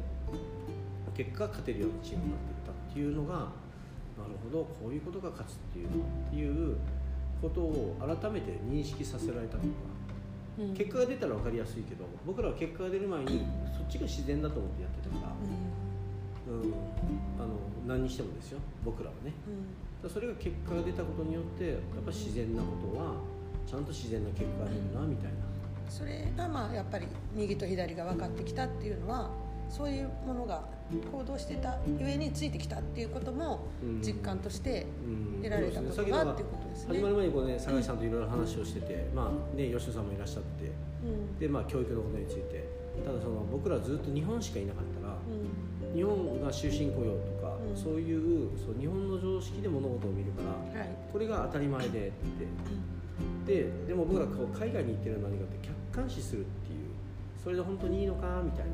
[1.15, 3.35] 結果勝てるようなチームになっていったっていうのが
[4.17, 5.89] なるほどこういうことが勝つっていうっ
[6.29, 6.77] ていう
[7.41, 9.65] ことを改めて認識させられたとか
[10.59, 10.73] うん。
[10.73, 13.45] 結果が出たら分かりやすいけど僕らは結果が出る前に
[13.77, 15.31] そっちが自然だと思ってやってたから、
[16.53, 16.73] うん、
[17.39, 17.55] あの
[17.87, 19.31] 何にしてもですよ僕らはね。
[19.31, 23.15] だからそれが結果が出たことによってやっぱ自然なことは
[23.67, 25.37] ちゃんと自然な結果が出るなみたいな。
[25.89, 29.29] それがまあやっぱり右と左が分かってきたっていうのは
[29.69, 30.63] そういうものが
[31.11, 34.01] 行動してたゆえについてきたっていうこともうん。
[34.01, 35.43] 実感としてうん。
[35.43, 36.95] 得られたことそうことですね。
[36.95, 40.71] 始まる前にこうね酒井さんといろいろ話をしてて、まあね吉野さんもいらっしゃって
[41.03, 41.39] うん。
[41.39, 42.81] でまあ教育のことについて。
[43.05, 45.95] ただその僕らずっと日本しかいなかったらうん。
[45.95, 47.40] 日本が終身雇用とか、
[47.71, 47.77] うん。
[47.77, 50.89] そういうそう日本の常識で物事を見るからはい。
[51.11, 52.11] これが当たり前でって
[53.45, 56.91] ででも僕らこう海外に行ってるのは何かって客観視するっていう
[57.43, 58.73] それで本当にいいのかみたいな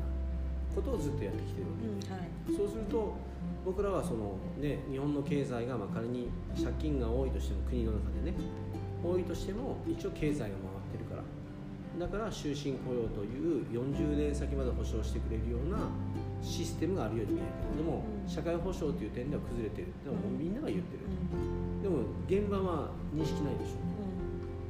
[0.74, 1.86] ことをずっとやってきてるわけ。
[1.86, 2.28] で、うんはい。
[2.56, 3.16] そうすると
[3.64, 8.36] 僕らはその、ね、日本の経済がまあ仮に借金が多いとしても国の中でね
[9.02, 10.54] 多いとしても一応経済が回っ
[10.92, 11.22] てるから。
[11.98, 15.78] だから終身雇用という40年先まで保障してくれるような
[16.42, 17.50] システムがあるように見える。
[17.72, 18.28] けどでもうん。
[18.28, 19.88] 社会保障という点では崩れてる。
[20.04, 21.04] でもみんなが言ってる。
[21.04, 21.82] うん。
[21.82, 23.80] でも現場は認識ないでしょ。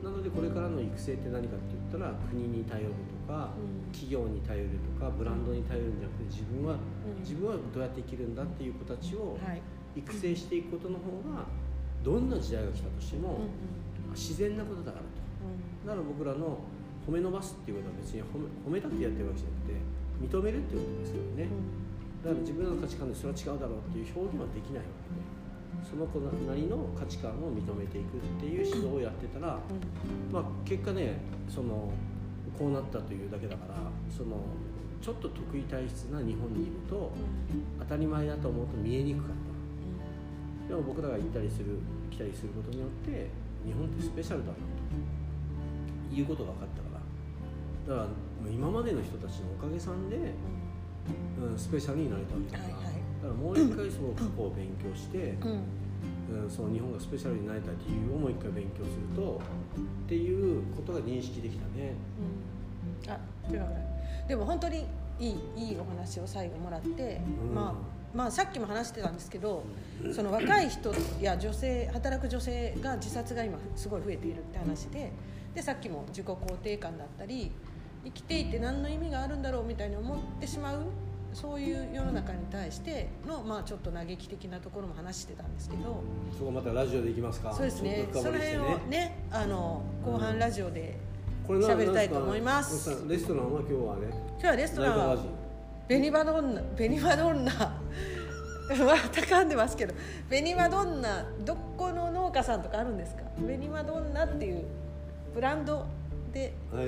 [0.05, 2.95] なのでこれからの育成って何かって言ったら国に頼る
[3.27, 3.93] とかうん。
[3.93, 7.21] 企業に頼るとかブランドに頼るんじゃなくて自分はうん。
[7.21, 9.61] 自分はどうやって生きるんだっていう子たちをはい。
[9.97, 11.45] 育成していくことの方が
[12.05, 13.41] どんな時代が来たとしても
[14.09, 15.11] うん自然なことだからと。
[15.87, 16.59] だから僕らの
[17.07, 19.75] 褒め伸ばすっていうことは別に褒め褒めたってやってるわけじゃなくて
[20.21, 21.49] 認めるっていうことですけどね。
[22.23, 25.39] だから自分の価値観でそれは違うだろうっていう表現はできないわけで
[25.89, 29.59] その子なりの価値観を認めていくっていう指導をやってたら
[30.33, 31.93] まあ、結果ねその
[32.59, 33.75] こうなったというだけだから
[34.11, 34.43] その
[35.01, 37.13] ちょっと得意体質な日本にいると
[37.79, 39.31] 当たり前だと思うと見えにくかっ
[40.67, 40.69] た。
[40.69, 41.79] でも僕らが行ったりする
[42.11, 43.31] 来たりすることによって
[43.65, 44.55] 日本ってスペシャルだな
[46.11, 46.89] ということが分かったか
[47.89, 47.95] ら。
[47.95, 50.17] だから今までの人たちのおかげさんで、
[51.41, 52.95] うん、スペシャルになれたわけだから、はいはい。
[52.95, 55.63] だからもう一回その過去を勉強して、うん。
[56.43, 59.41] うん、その日本がスペシャルになれた理由をもう一回勉強すると
[60.07, 61.95] っていうことが認識できたね。
[63.05, 63.11] うん。
[63.11, 63.19] あ
[64.29, 64.87] でも本当に
[65.19, 67.55] いいいいお話を最後もらって、うん。
[67.55, 69.65] まあまあさっきも話してたんですけど、
[70.15, 75.13] その若い人や女性働く女性が自殺が今すごい増えているって話で
[75.55, 77.53] でさっきも自己肯定感だったり
[78.05, 80.83] 生きていて何の意味があるんだろうみたいに思ってしまう
[81.35, 86.03] そういう世の中に対しての、まあ、ちょっと嘆き的なところも話してたんですけど
[86.37, 87.53] そこまたラジオでいきますか。
[87.53, 90.97] そうですねちょっと深掘りしてその辺をねあの後半ラジオで、
[91.47, 94.03] これな喋りたいと思いますなんかレストランは今日はね。
[94.31, 95.17] 今日はレストランは
[95.87, 97.53] ベニマドンナベニマドンナ
[98.69, 99.95] また噛んでますけど
[100.29, 103.23] ベニマドンナどこの農家さんとかあるんですか？
[103.39, 104.65] ベニマドンナっていう
[105.35, 105.85] ブランドで
[106.73, 106.87] はい。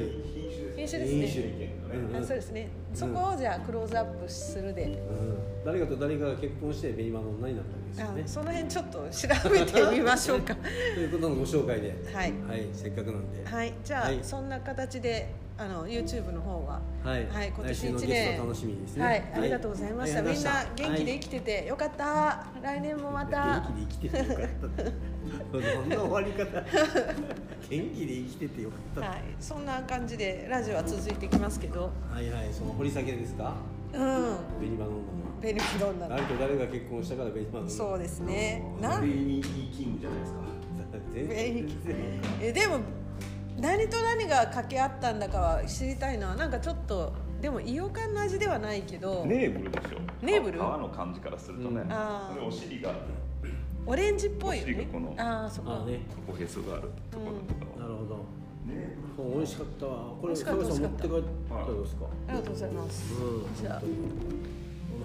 [0.76, 1.26] 品種ですね。
[1.26, 2.26] 品種意見のね。
[2.26, 2.68] そうですね。
[2.94, 8.22] そこをじゃあクローズアップするで、うん、誰かと誰かが結婚してベニマの女になったわけですよね。
[8.24, 10.55] あその辺ちょっと調べてみましょうか。
[10.94, 12.33] ということのご紹介で、はい。
[12.48, 13.72] はい、せっかくなんで、はい。
[13.85, 14.18] じゃあ、はい。
[14.22, 15.29] そんな形で
[15.61, 19.05] あの YouTube の方ははい、はい今年一年楽しみにですね。
[19.05, 20.23] はい、ありがとうございました。
[20.23, 22.46] はみんな元気で生ききててよかった。
[22.62, 23.61] 来年もまた。
[23.61, 24.92] 元気で生きててよかったって。
[25.53, 26.62] どんな終わり方。
[27.68, 29.11] 元気で生きててよかった。
[29.11, 33.55] はい、そんな感じでラジオは続いていきますけど、はいはい、その掘り下げですか？
[33.92, 35.03] うん紅花女
[35.42, 40.40] ベルキロンなの誰と誰が結婚したから紅花女そうですねなんベイニーキングじゃないですか
[41.12, 41.77] 全ベ然リ
[42.40, 42.79] えでも
[43.61, 49.99] 何と何が掛け合ったんだかは知りたいななんかちょっとでもイオカンの味ではないけど、ネーブルでしょ。
[50.20, 50.59] ネーブル？
[50.59, 51.92] 皮の感じからするとね、うん。
[51.92, 52.35] あー。
[52.35, 52.94] それお尻が
[53.87, 54.73] オレンジっぽいよね。
[54.73, 56.01] お尻がこのああそこあね。
[56.27, 58.27] ここへそがあるところとかは、なるほど。
[58.66, 59.87] ネーそう美味しかった。
[59.87, 62.05] わこれ美味しかった持って帰美ったんですか？
[62.29, 63.14] ありがとうございます。
[63.14, 63.57] うん。
[63.57, 63.83] じゃあ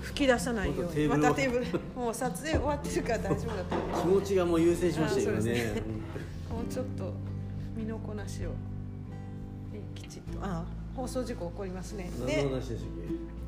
[0.02, 1.08] 吹き出さないように。
[1.08, 1.66] またテーブル。
[1.66, 1.84] ブル。
[1.96, 4.02] もう撮影終わってるから大丈夫だと思う。
[4.02, 5.82] 気持ちがもう優先しましたよね。
[6.52, 7.14] もうちょっと
[8.16, 8.52] 身のこなしを。
[9.74, 10.40] えきちっと。
[10.42, 10.64] あ
[10.96, 12.10] 放送事故起こりますね。
[12.26, 12.92] での話でしたっ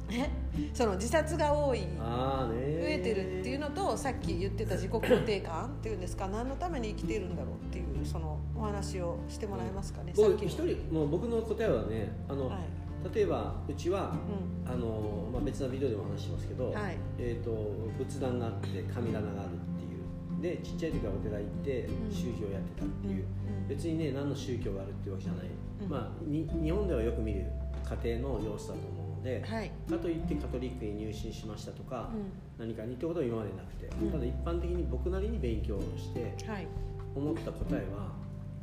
[0.09, 0.29] え？
[0.73, 1.79] その自殺が多い。
[1.79, 6.27] けああね増えてるっていうのとさっき言ってた自己肯定感っていうんですか。
[6.27, 10.35] 何のために生きているんだろうっていうそのお話をしてもらえますかね、さっきの。
[10.35, 12.59] 僕一人もう僕の答えはねあの、はい。
[13.13, 14.15] 例えばうちは、
[14.67, 16.97] うあのまあ、別なビデオでも話しますけど、はい。
[17.17, 17.51] えー、と
[17.97, 20.57] 仏壇があって神棚があるっていう。
[20.57, 22.11] でちっちゃい時はお寺行ってうん。
[22.11, 25.47] 宗教やってたっていう、うん別にね何の宗教があるっていうわけじゃない、
[25.81, 25.89] うん。
[25.89, 27.45] まあに日本ではよく見る
[28.03, 29.71] 家庭の様子だと思うので、はい。
[29.89, 32.11] かといってカトリックに入信しましたとか、
[32.59, 34.11] う何かにってことは今までなくて、うん。
[34.11, 36.35] ただ一般的に僕なりに勉強をして
[37.15, 38.11] 思った答えは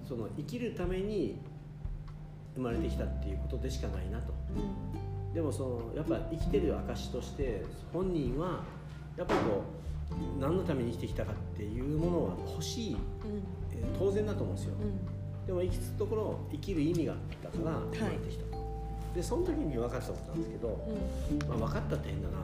[0.06, 1.38] その生きるために
[2.54, 4.32] 生まれてきたっていうことでしかないなと。
[4.32, 8.62] うでもそのやっぱ生きてる証として本人は
[9.16, 9.84] やっぱこう
[10.40, 12.96] 何のために生きてきたかっていうものは欲しい、ん。
[13.72, 14.74] えー当然だと思うんですよ。
[14.80, 15.46] うん。
[15.46, 18.44] でも生きつところ生きる意味があったから生まれてきた。
[18.44, 18.64] と、
[19.14, 20.86] でその時に分かったことなんですけど、
[21.30, 21.48] うん。
[21.48, 22.34] まあ、分かったって変だな。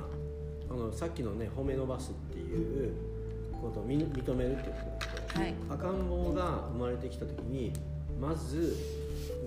[0.71, 2.95] あのさっきのね褒め伸ばすっていう
[3.61, 5.55] ことを認認めるっていうことだけど、はい。
[5.71, 7.73] 赤ん坊が生まれてきた時に
[8.21, 8.77] まず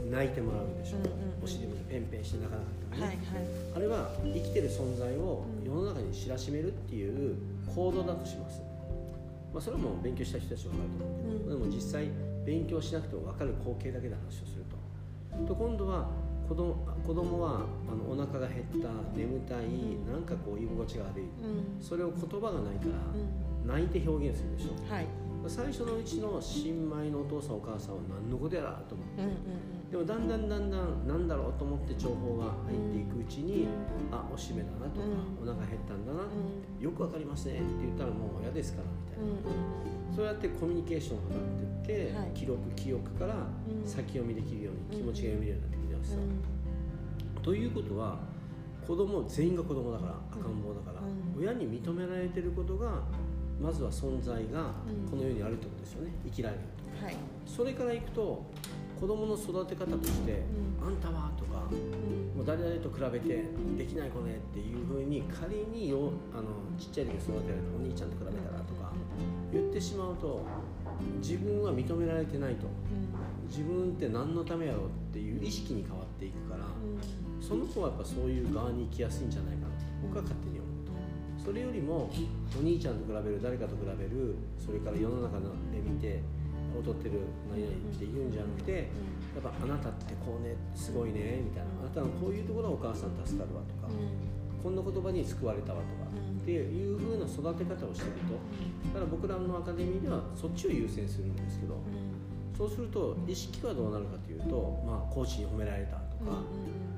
[0.09, 1.43] 泣いてもらうでしょ、うんうんうん。
[1.43, 3.43] お尻でペンペンして泣かなかったらはいね、はい。
[3.75, 5.65] あれは生きてる存在をうん。
[5.65, 7.35] 世の中に知らしめるっていう
[7.73, 8.61] 行動だとします、
[9.53, 12.07] まあ、それはもう勉強した人たちは分かると思うけど、でも実際
[12.45, 14.77] 勉強しなくても分かる光景だけで話をすると。
[15.47, 16.09] と今度は
[16.47, 16.75] 子供
[17.07, 19.65] 子供はあのお腹が減った眠たい
[20.05, 21.23] なんかこう居心地が悪い。
[21.23, 21.81] うん。
[21.81, 23.67] それを言葉がないからうん。
[23.67, 24.93] 泣いて表現するでしょ。
[24.93, 25.07] はい
[25.49, 29.21] 最初のうちの新米のお父さんお母さんは何のことやらと思って。
[29.21, 29.35] うんうん
[29.93, 33.67] でもだんだんだんだんなんだろうと思って情報が入っていくうちに、
[34.11, 35.47] あおしめだなとか、うん。
[35.47, 36.83] お腹減ったんだな、うん。
[36.83, 42.31] よくわかりますねって言ったらもう嫌ですからみたいな、うんそうやってコミュニケーションを図っていって、はい。
[42.33, 43.53] 記録記憶からん。
[43.85, 46.21] 先読みできるように、気持ちが読めるようになってくるじゃないですか、
[47.37, 47.43] うん。
[47.43, 48.17] ということは
[48.87, 51.39] 子供全員が子供だから赤ん坊だから、うん。
[51.39, 53.03] 親に認められてることが
[53.61, 55.09] まずは存在がうん。
[55.09, 56.13] この世にあるってことですよね。
[56.25, 56.61] 生きられる。
[56.99, 57.15] とはい。
[57.45, 58.45] それからいくと
[58.99, 60.31] 子供の育て方として
[60.81, 63.43] 「うあんたは?」とかうん「もう誰々と比べて
[63.77, 68.93] できない子ね」っていうふうに仮によあのちっちゃい時に育てられたお兄ちゃんと比べたらとか
[69.51, 70.41] 言ってしまうと
[71.19, 72.67] 自分は認められてないと。
[73.49, 76.65] 自分って何のためやろうっていう意識に変わっていくから
[77.39, 79.67] その子はやっぱそういう側に行きやすいんじゃないかな。
[79.67, 80.52] と僕は勝手に
[81.43, 82.09] それよりも
[82.57, 85.45] お兄ちゃんと比べる誰かと比べるそれから世の中で
[85.83, 86.23] 見て
[86.73, 87.19] 踊ってる
[87.51, 88.89] 何々って言うんじゃなくて
[89.35, 91.83] やっぱあなたってこうねすごいねみたいな。
[91.83, 93.91] あなたのこういうところはお母さん助かるわとか
[94.63, 96.39] こんな言葉に救われたわとかうん。
[96.39, 98.39] っていう風な育て方をしてると
[98.95, 101.75] だから僕らのアカデミーではそっちを優先するんですけど
[102.57, 106.43] そうすると意識はどうなるかというと、まあ、コーチに褒められたとか、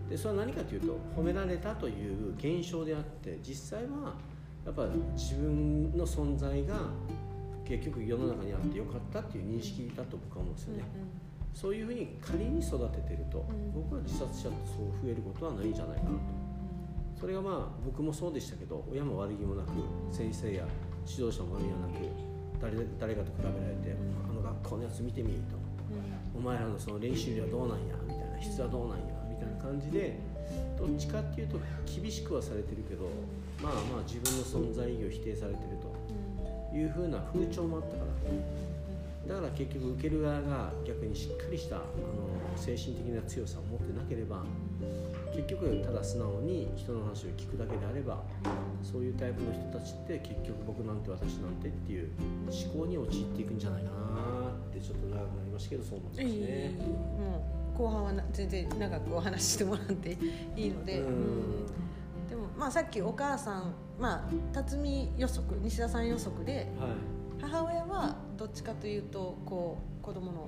[0.10, 4.16] でそれは何かというと褒められたという現象であって実際は
[4.66, 6.76] やっぱ自分の存在が
[7.64, 10.84] 結局世の中にあってよかったっていう認識だと僕は思うんですよね、
[11.54, 13.72] そういうふうに仮に育ててると、うん。
[13.72, 16.18] 僕は自殺者ってそう増えることはないんじゃないかなと。
[17.20, 19.70] それがまあ僕もそうでしたけど親も悪気もなく
[20.12, 20.66] 先生や
[21.08, 23.96] 指導者も悪気はなく誰誰かと比べられて、
[24.30, 25.66] あの学校のやつ見てみと。
[26.36, 30.20] お前らのその練習量どうなんやみたいな質はどうなんやみたいな感じで
[30.78, 33.08] どっちかっていうと厳しくはされてるけど
[33.62, 35.96] まあまあ自分の存在意義を否定されてると。
[36.76, 38.06] いうふうな風潮もあったから。
[39.26, 41.86] だから結局受ける側が逆にしっかりしたあの
[42.56, 44.44] 精神的な強さを持ってなければ
[45.34, 48.22] 結局ただ素直に人の話を聞くだけであれば
[48.84, 52.12] そういうタイプの人たちって結局僕なんて私なんてっていう
[52.46, 56.76] 思考に陥っていくんじゃないかなってちょっと長くなりましたけどそう思いますね。
[57.18, 60.18] もう後半はな全然長くお話ししてもらって
[60.56, 61.02] いいので、
[62.58, 66.90] まあさっきお母さんまあ辰巳予測西田さん予測ではい。
[67.42, 70.48] 母親はどっちかというとこう子供の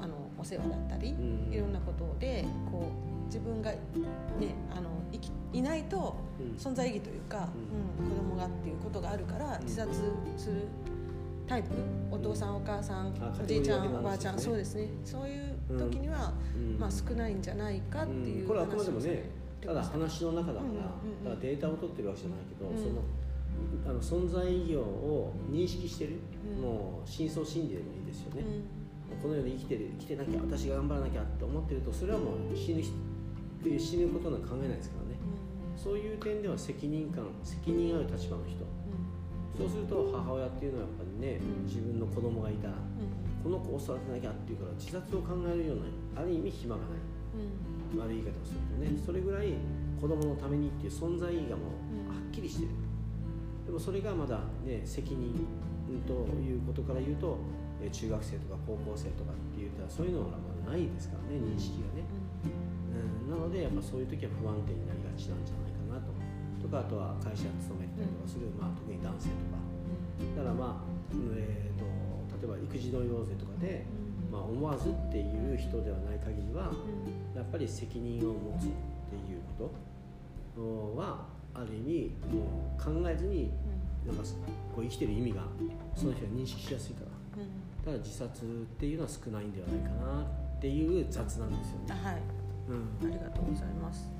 [0.00, 1.52] あのお世話だったり、うん。
[1.52, 3.78] いろんなことでこう自分が、ね、
[4.70, 6.16] あのいきいないと
[6.56, 7.48] 存在意義というか、
[7.98, 8.08] うん。
[8.08, 9.92] 子供がっていうことがあるから自殺
[10.36, 10.68] する
[11.48, 11.70] タイプ？
[12.10, 14.88] お父さんお母さん、おじいちゃんおばあちゃんそうですね。
[15.04, 16.32] そういう時には、
[16.78, 19.30] まあ、少ないんじゃないかっていうこれはあくまでもね
[19.64, 20.66] ただ話の中だか
[21.24, 23.02] ら,、データを取ってるわけじゃないけど、その
[23.86, 26.20] あの存在意義を認識してる、
[26.60, 28.42] もう深層心理でもいいですよね、
[29.22, 32.84] この世に生きてる生きてなきゃ私が頑張らなきゃって思ってるとそれはもう死ぬっ
[33.62, 35.18] ていう死ぬことなんか考えないですからね、
[35.76, 38.64] そういう点では責任感責任ある立場の人、
[39.56, 42.74] そうすると母親っていうのはやっぱりね、自分の子供がいたら、
[43.42, 45.76] この子を育てなきゃっていうから自殺を考えるよう
[46.16, 46.98] なある意味暇がない、
[47.96, 49.54] 悪い言い方をするとねそれぐらい
[50.00, 51.72] 子供のためにっていう存在意義がも
[52.06, 52.70] うはっきりしてる、
[53.66, 55.34] でもそれがまだね責任
[56.06, 57.38] ということから言うと
[57.90, 62.04] 中学生とか高校生とかっていうとそういうのがまだないですからね認識がね、
[63.24, 66.12] うん、なのでやっぱそういう時は不安定になりがちなんじゃないかなと。
[66.58, 69.62] とかあとは会社勤めたりとかする、まあ、特に男性とか。
[70.36, 71.86] だからまあ、えーと、
[72.34, 73.86] 例えば育児の養税とかで、
[74.30, 76.74] まあ、思わずっていう人ではない限りは、
[77.38, 79.70] やっぱり責任を持つっていうこ
[80.56, 81.24] とは
[81.54, 83.52] ある意味もう考えずに
[84.04, 84.22] なんか
[84.74, 85.42] こう生きてる意味が
[85.94, 87.02] その人は認識しやすいか
[87.36, 87.42] ら、
[87.84, 88.46] だから自殺っ
[88.78, 92.02] ていうのは少ないんではないかなっていう雑なんですよね。
[92.02, 92.22] はい、
[92.68, 94.10] うん、ありがとうございます。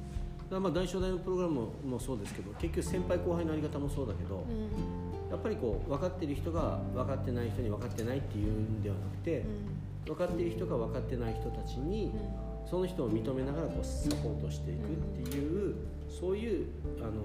[0.48, 9.44] だまあ大正大のプログラムもそうですけど結局先輩後輩のあり方もそうだけど、うん、やっぱりこう分かってる人が分かってない人に分かってないっていうんではなくて、
[10.06, 12.12] うん、分かっている人が分かってない人たちに、
[12.68, 15.74] その人を認めながらこうサポートしていくっていう、
[16.08, 16.66] そういう
[17.00, 17.22] あの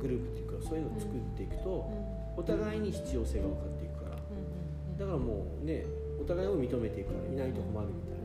[0.00, 1.90] グループっていうかそういうのを作っていくと、
[2.36, 4.16] お互いに必要性が分かっていくから、
[4.98, 5.84] だからもうね
[6.20, 8.18] お互いを認めていくからいないと困るみたい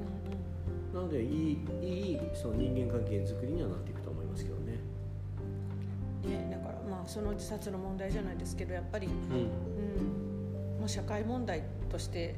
[0.93, 4.73] な、なのでいいいいその人間関係づくりにはなっていくと思いますけどね。
[6.23, 9.13] ねだからまあその自殺の問題じゃないですけどやっぱり、うん。
[9.13, 9.17] う
[10.78, 10.80] ん。
[10.80, 12.36] まあ、社会問題として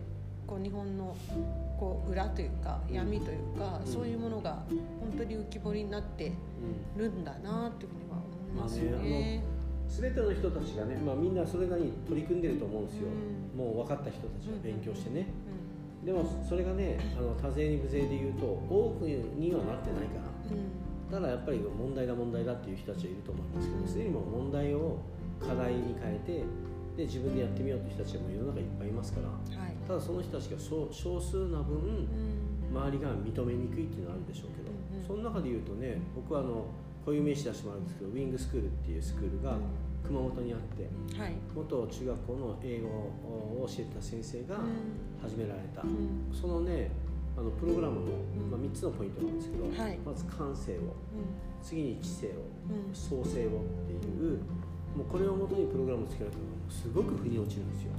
[0.47, 1.15] こう日本の
[1.79, 4.63] こう裏というか闇というか、そういうものが
[4.99, 6.33] 本当に浮き彫りになって
[6.97, 8.17] るんだなというふうには
[8.51, 9.59] 思いますよね。
[9.89, 15.25] 全ての人たちがね、まあ、みんなそれなりに取り組んでると思うんですよ、うん、もう分かった人たちが勉強してね、
[16.01, 24.99] うん、でもそれがねあの多勢に無勢で言うと多くにはなってないから、うん、ただやっぱり問題だ問題だっていう人たちはいると思いますけどすでにも問題を
[25.41, 26.43] 課題に変えて
[26.99, 32.03] で自分でやってみようという人たちも世の中いっぱいいますから、はい、ただその人たちが少数な分、
[32.75, 34.75] 周りが認めにくいっていうのはあるでしょうけど、
[35.07, 36.67] その中で言うとね僕はあの
[37.07, 39.55] こういう名詞出してもらうんですけどウィングスクールっていうスクールが
[40.03, 42.87] 熊本にあって、はい、元中学校の英語
[43.63, 44.59] を教えてた先生が
[45.23, 45.83] 始められた、
[46.35, 46.91] そのね
[47.37, 48.11] あのプログラムの、
[48.51, 50.91] まあ、3つのポイントなんですけど、はい、まず感性を、
[51.63, 52.43] 次に知性を、
[52.91, 54.43] 創生をっていう、
[54.91, 57.91] もうこれをもとにプログラムをつけられたのがすごく腑に落ちるんですよ。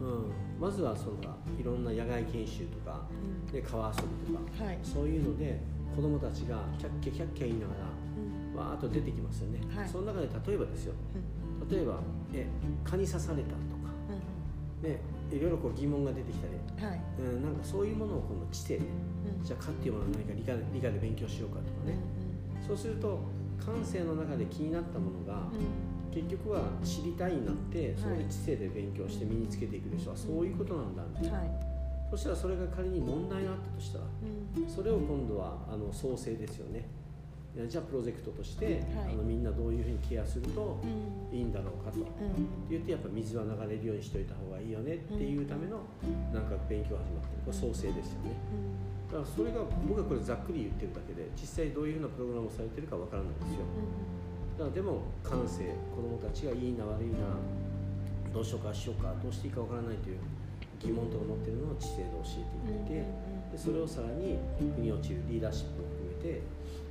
[0.00, 0.30] うん、
[0.60, 1.16] まずはその
[1.58, 3.02] いろんな野外研修とか、
[3.52, 5.60] で川遊びとか、はい、そういうので
[5.96, 7.74] 子供たちがキャッキャキャッキャ言いなが
[8.54, 10.94] ら、わーっと出てきますよね、はい、その中で例えばですよ、
[11.68, 11.98] 例えば
[12.32, 12.46] え
[12.84, 13.90] 蚊に刺されたとか、
[14.82, 15.00] ね、
[15.32, 18.84] いろいろこう疑問が出てきたり、はい、うん、なんかそういうものを今度知性で、
[19.42, 21.98] じゃあ蚊っていうものは何か理科理科で勉強しようかとかね、
[22.64, 23.18] そうすると
[23.58, 25.48] 感性の中で気になったものが、
[26.14, 30.12] 結局は知りたいになってそれで知性で勉強して身につけていくでしょ。
[30.12, 31.48] う、そういうことなんだみたいな、はい、
[32.10, 34.04] そしたらそれが仮に問題があったとしたら、
[34.68, 36.88] それを今度はあの創生ですよね。
[37.66, 40.78] じゃあプロジェクトとして、はい、あのみんなどういうふうにケアすると
[41.32, 42.06] いいんだろうかと、うん、
[42.70, 45.80] 言ってやっぱ水は流れるようにしといた方がいいよねっていうための
[46.32, 47.42] なんか勉強が始まってる。
[47.46, 48.36] これ創生ですよね、
[49.10, 53.66] だからそれが僕はこれざっくり言ってるだけで実際どういうふうなプログラムをされてるかわからないですよ、
[54.58, 57.38] だからでも感性子どもたちがいいな悪いな
[58.34, 60.18] どうしようかしようかどうしていいかわからないという
[60.82, 63.06] 疑問とか持ってるのを知性で教えていって、
[63.50, 64.38] でそれをさらに
[64.74, 66.42] 腑に落ちるリーダーシップを含めて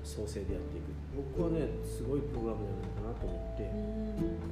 [0.03, 0.91] 創生でやっていく。
[1.36, 3.63] 僕はねすごいプログラムじゃないかなと思って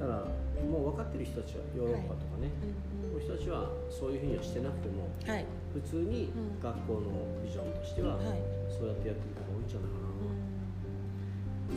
[0.00, 2.72] だからもう分かってる人たちはヨーロッパとかね、はい、
[3.12, 8.18] こういう人たちはそういうふうにはしてなくても、はい、普通に学校のビジョンとしては、
[8.66, 10.35] そうやってやってる方が多いんじゃないかな。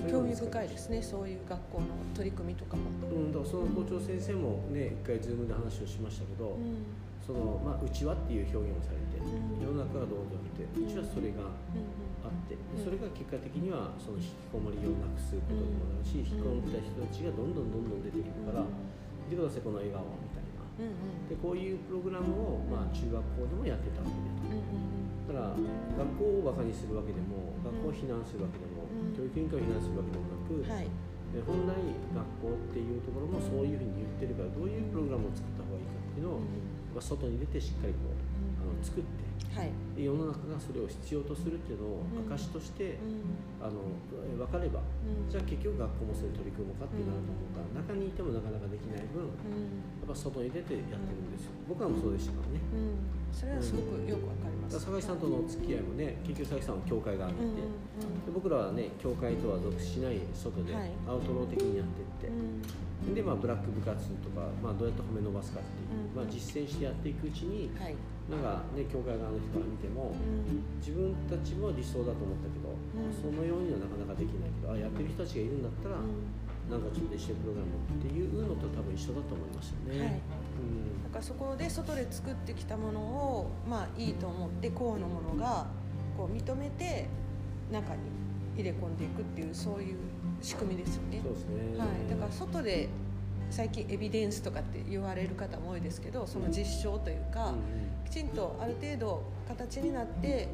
[0.08, 6.86] 興味深いですねそういう学校の取り組みとかも、うん、だからその校長先生もね一回ズームで話をしましたけど、うん、
[7.20, 11.50] そのまあうちはっていう表現をされて、うん、世の中がどうであってうちはそれが
[12.24, 18.64] あってそれが結果的にはその引きこもりをなくすことにもなるし、引きこもった人たちがどんどんどんどん出てくるから、
[19.28, 20.64] 見てくださいこの笑顔みたいな、
[21.28, 24.30] でこういうプログラムを、まあ、中学校でもやってたわけで。
[24.30, 25.34] と。
[25.34, 28.69] だから学校をバカにするわけでも学校を非難するわけでも、
[29.30, 30.90] うん教育委員会を非難するわけでもなく、はい。
[31.30, 36.42] で本来学校っていうところもそういうふうに言ってるからどういうプログラムを作った方がいいかっていうのを、
[36.90, 38.29] まあ外に出てしっかりこう
[38.84, 39.72] 作ってはい。
[39.98, 43.66] で世の中がそれを必要とするっていうのを証として、うん。
[43.66, 43.82] あの
[44.24, 45.30] え分かればうん。
[45.30, 50.06] じゃあ結局学校もそれに取り組むのかってなると思うから、中にいてもなかなかできない分やうん。
[50.06, 51.58] っぱ外に出てやってるんですよ。
[51.68, 52.62] 僕らもそうでしたからね。
[52.78, 53.02] うん。
[53.34, 54.78] それはすごくよくわかります。
[54.78, 57.56] だから酒井さんとのお付き合いもね結局酒井さんは教会があって、うん。
[57.58, 57.64] で
[58.30, 60.94] 僕らはね教会とは属しない外ではい。
[61.10, 62.62] アウトロー的にやってって、うん
[63.14, 67.96] でまあブラック部活とか、まあ、どうやって褒め伸ばすかっていう、うんまあ、実践してやっていくうちにはい。
[68.30, 70.62] なんかね教会側の人から見てもうん。
[70.78, 73.10] 自分たちも理想だと思ったけど、ん。
[73.10, 75.98] そのようにはなかなかできないけどあやってる人たちがいるんだったら、
[76.70, 80.00] なんかちょっと一緒にプログラムっていうのと多分一緒だと思いますよね。
[80.00, 80.22] はい。
[81.10, 85.66] だからそこで外で作ってきたものをまあいいと思ってこうのものが
[86.16, 87.08] こう認めて
[87.72, 88.02] 中に
[88.56, 89.98] 入れ込んでいくっていうそういう
[90.42, 91.18] 仕組みですよね。
[91.18, 92.90] うん、そうですね、はい、だから外で
[93.50, 97.56] 最近エビデンスとかって言われる方も多いですけどその実証というか、
[98.06, 100.48] きちんとある程度形になって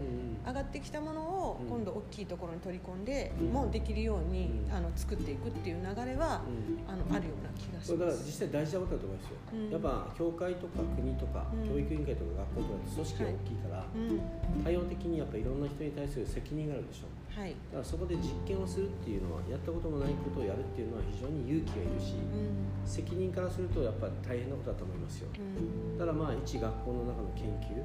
[0.45, 1.67] 上がってきたものをうん。
[1.67, 3.47] 今度大きいところに取り込んで、うん。
[3.47, 4.75] もうできるように、うん。
[4.75, 6.89] あの作っていくっていう流れは、うん。
[6.89, 8.25] あのあるような気がしそうだからます。
[8.25, 9.69] 実際大事なことだと思いますよ、うん。
[9.71, 11.69] やっぱ教会とか国とか、うん。
[11.69, 14.63] 教育委員会とか学校とかって組織が大きいから、うん。
[14.63, 17.51] 多様的にやっぱいろんな人に対する責任があるでしょはい。
[17.71, 22.87] だからそこで実験をするっていうのはやったこともないことをやるっていうのは非常に勇気がいるし、うん。
[22.87, 25.27] 責任からするとやっぱり大変なことだと思いますよ。
[25.35, 25.99] うん。
[25.99, 27.75] ただまあ一学校の中の研究、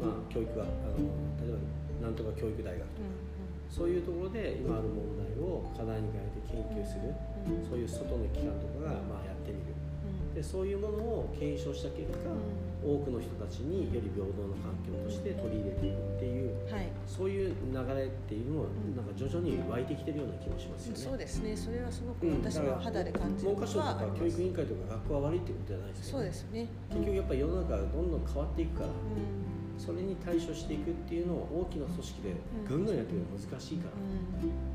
[0.00, 0.06] うん。
[0.06, 1.00] まあ、教育があの
[1.40, 1.58] 例えば
[2.00, 3.30] なんとか教育大学とか、うん
[3.70, 7.14] そういうところで今ある問題を課題に変えて研究する、
[7.46, 9.70] うんそういう外の機関とかがまあやってみる。
[9.70, 10.34] うん。
[10.34, 12.34] でそういうものを検証した結果、
[12.82, 16.90] 多くの人たちにより平等な環境として取り入れていくっていうはい。
[17.06, 18.90] そういう流れっていうのもん。
[18.98, 20.98] なんか徐々に湧いてきてるような気もしますよね。
[20.98, 21.54] そうですね。
[21.54, 22.42] それはすごくうん。
[22.42, 26.34] 私も肌で感じる文科省とか教育委員会とか学校は悪いってことじゃないですそうよね。
[26.34, 32.36] ですね結局やっぱり世の中がどんどん変わっていくから、うんそれに対処していくっていうのを大きな組織で
[32.68, 32.84] ぐん。
[32.84, 33.96] ぐんやってるのは難しいから、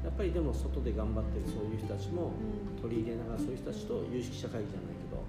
[0.02, 2.34] やっぱりでも外で頑張ってるそういう人たちも
[2.82, 5.22] 取り入れながらそういう人たちと有識者会議じゃないけど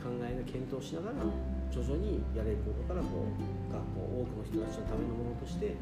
[0.00, 1.28] 考えの検討しながら
[1.68, 3.36] 徐々にやれることからこう
[3.68, 5.76] 学校多くの人たちのためのものとして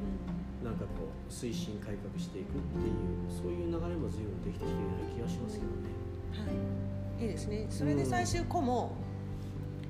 [0.64, 0.78] なん。
[0.78, 2.94] かこう推進改革していくっていう
[3.28, 5.88] そういう流れも随分できてきてるような気がしますけどね。
[6.32, 8.92] はい、いいですねそれで最終子も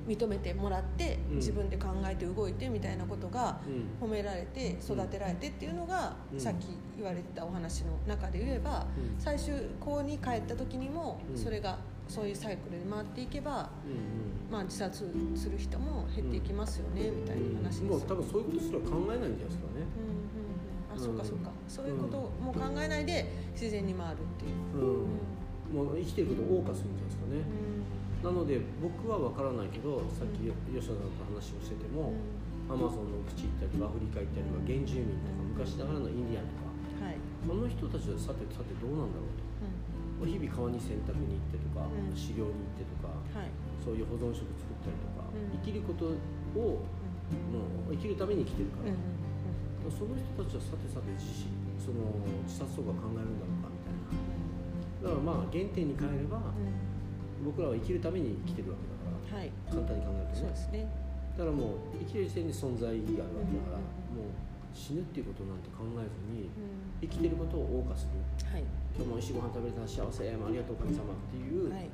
[0.09, 1.35] 認めてもらって、うん。
[1.37, 3.59] 自分で考えて動いてみたいなことが
[4.01, 4.07] うん。
[4.07, 6.39] 褒められて育てられてっていうのが、うん。
[6.39, 9.21] さっき言われてたお話の中で言えば、うん。
[9.21, 11.37] 最終校に帰った時にも、うん。
[11.37, 11.77] それが
[12.09, 15.05] そういうサイクルで回っていけば、うんまあ、自殺
[15.35, 19.85] する人も減っていきますよね、みたいな話ですもう多分そういうことすら考えないんじゃないですかね。
[19.93, 20.49] うんうん
[20.89, 21.51] うん、あ、そうかそうか。
[21.67, 27.78] そういうことをもう考えないで自然に回るっていう、うん、もう生きてることを謳歌するんじゃないですかね。
[28.19, 32.11] なので僕は分からないけどさっき吉田さんと話をしてても、
[32.67, 40.27] アマゾンの奥地行ったりアフリカ行ったりとか原住民とか昔ながらのインディアンとかはい、あの人たちはさてさてどうなんだろうと。
[40.27, 42.11] 日々川に洗濯に行ってとか、うん。
[42.11, 43.47] 狩猟に行ってとかはい。
[43.79, 45.55] そういう保存食作ったりとか、うん。
[45.63, 46.11] 生きること
[46.59, 46.83] を
[47.47, 49.15] もう生きるために生きてるから、うんうん
[49.89, 51.47] その人たちはさてさて自死
[51.79, 52.11] その
[52.45, 55.15] 自殺とか考えるんだろうかみたいな。
[55.15, 56.88] だからまあ原点に帰れば、うん
[57.43, 60.41] 僕らは生きるために生きてるわけだからはい、簡単に考えるとね。
[60.41, 60.89] そうですね。
[61.37, 64.33] だからもう生きてる時点で存在意義があるわけだから、うんもう
[64.69, 68.21] 死ぬっていうことなんて考えずにうん生きてることを謳歌する。
[68.45, 68.63] はい、
[68.93, 71.89] 今日も美味しいご飯食べれた幸せありがとう神様っていうはい、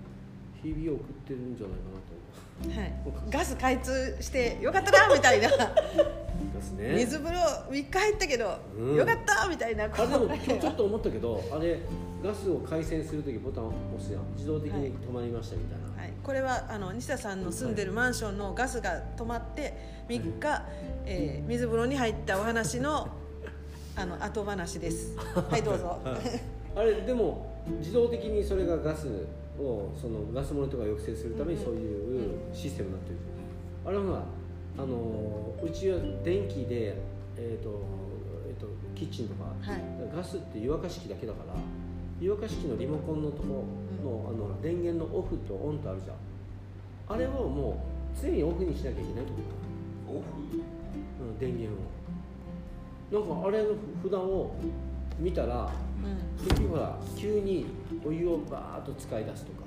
[0.59, 2.24] 日々を送ってるんじゃないかなと思
[2.69, 2.93] はい、
[3.29, 5.49] ガス開通してよかったなみたいな。
[6.75, 9.85] ね水風呂三日入ったけど、うんよかったみたいな。
[9.85, 11.79] あでも今日ちょっと思ったけどあれ
[12.23, 19.73] ガスを回線するときボタンを押すやん自動的に止まりましたみたいな、はい、これはあの西田さんの住んでるマンションのガスが止まって
[20.09, 20.63] 3日、
[21.05, 23.09] えー水風呂に入ったお話の
[23.97, 25.15] あの後話です。
[25.17, 25.99] はいどうぞ。
[26.75, 29.25] あれでも自動的にそれがガス
[29.59, 33.17] をそのガス漏れとか抑制するためにそういうシステムになってる、
[33.85, 34.23] あれは
[34.77, 36.97] あのうちは電気で、
[37.37, 37.83] えーと
[38.47, 39.81] えー、とキッチンとか、はい。
[40.15, 41.53] ガスって湯沸かし器だけだから
[42.19, 43.65] 湯沸かし器のリモコンのとこ
[44.03, 46.15] の,、あの電源のオフとオンとあるじゃん。
[47.07, 47.85] あれをも
[48.15, 49.37] う常にオフにしなきゃいけないってこ
[50.07, 50.25] とオフ？
[51.21, 51.73] うん、電源
[53.11, 53.19] を。
[53.19, 53.69] なんかあれの
[54.03, 54.55] 札を
[55.19, 55.71] 見たら
[56.03, 56.45] うん。
[56.45, 57.65] 結局ほら急に
[58.05, 59.59] お湯をバーッと使い出すとか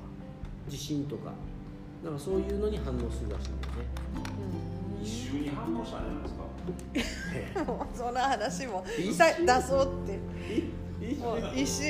[0.68, 1.32] 地震とか
[2.04, 3.88] なんかそういうのに反応するらしいんだよね。
[5.02, 6.22] 一周に反応したんじゃない
[6.92, 7.64] ですか？
[7.72, 9.12] もうその話も出
[9.62, 10.18] そうって。
[11.54, 11.84] 一周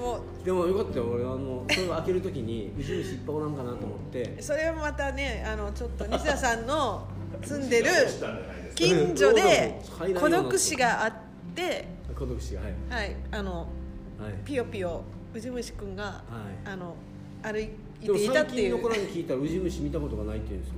[0.00, 4.22] もでもよかったよ俺あのそれを開けるときにウジ虫いっぱいおらんかなと思って。
[4.38, 7.06] うそれをまたねあのちょっと 西田さんの
[7.44, 8.36] 住んでるしたん。
[8.36, 10.10] じゃないですか近所でう。
[10.10, 11.12] ん孤独死があっ
[11.54, 11.88] て。
[12.18, 12.72] 孤独死がはい。
[12.88, 13.66] はいあのはい。
[14.44, 15.02] ピヨピヨ
[15.36, 16.22] ウジ虫くんが、は
[16.64, 16.68] い。
[16.68, 16.96] あの
[17.42, 17.68] 歩い
[18.00, 18.70] でもていたっていう。
[18.70, 20.76] 最近の子らに聞いたらウジ虫見たことがないって言うんですよ。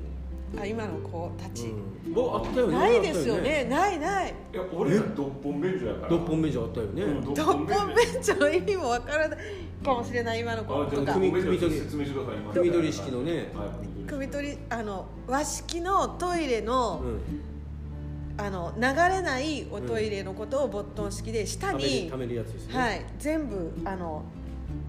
[0.59, 2.79] あ今の子たち、うん、僕あったよね。
[2.79, 3.41] ないですよね。
[3.41, 4.35] あったよないない。
[4.53, 6.09] いや俺らドッポン便所やから。
[6.09, 9.39] 六本目じゃあったよね、うんドッポンベンチの意味もわからない
[9.85, 13.53] かもしれない今の子あじゃあとか組組組取り式のね。
[13.55, 13.69] はい
[14.09, 17.03] 首取りあの和式のトイレの,、
[18.39, 23.05] うん、あの流れないおトイレのことをボットン式で下に、ためるためるやつですね、はい。
[23.19, 24.23] 全部あの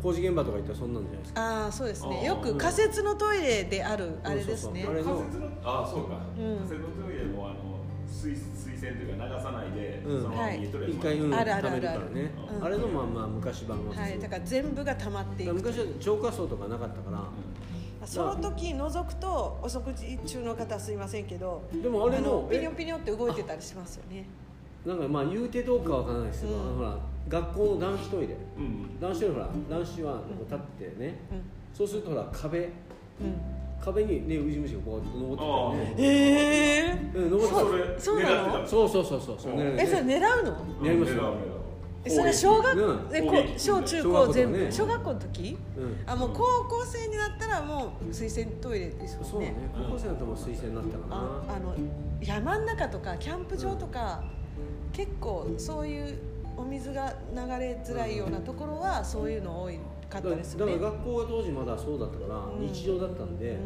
[0.01, 1.41] 工事現場とか行ったらそんなんじゃないですか？
[1.41, 2.25] ああそうですね。
[2.25, 4.83] よく仮設のトイレであるあれですね。
[4.85, 5.15] そうそうそう。
[5.15, 6.57] あれ仮設のあそうか、うん。
[6.57, 10.21] 仮設のトイレもあの水水洗というか流さないで、うん。
[10.21, 10.67] そのまま一
[11.01, 12.65] 回、うん、あるあるためるからね、うん。
[12.65, 14.19] あれのまあまあ昔版のはい。
[14.19, 15.53] だから全部が溜まっていく。
[15.53, 24.25] 昔は浄化槽とかなかったから、その時覗くとお食事中の方すいませんけどでもあれのピニョピニョって動いてたりしますよね。
[24.85, 26.97] なんかまあ言うてどうかわからないですけど、ほら
[27.29, 28.35] 学校の男子トイレ。
[28.57, 28.63] うん。
[28.63, 31.41] うん男子トイレほら男子は立ってね、うん。
[31.73, 32.59] そうするとほら壁。
[32.59, 32.69] うん。
[33.81, 37.61] 壁にねウジ虫がこう登ってたよねええうん登ってた。
[37.61, 38.67] それそうなの？
[38.67, 39.55] そうそうそうそうそう。
[39.55, 40.57] ねえそれ狙うの？
[40.81, 41.23] うんやりますよ。
[41.23, 41.59] 狙う狙う。
[42.03, 43.59] えそれ小学、うん。
[43.59, 44.71] 小中高全部、ね。
[44.71, 45.57] 小学校の時？
[45.77, 45.97] うん。
[46.05, 49.27] あもう高校生になったらもう水洗トイレですよね。
[49.31, 49.55] そうね。
[49.73, 51.15] 高校生だともう推薦になったかな。
[51.15, 51.73] ああの
[52.21, 54.23] 山の中とかキャンプ場とか、
[54.91, 56.17] 結構そういう
[56.59, 59.79] お水が流れづらいようなところはそういうの多い
[60.09, 60.73] かったですよね。
[60.73, 62.67] だから学校が当時まだそうだったから、うん。
[62.67, 63.57] 日常だったんで、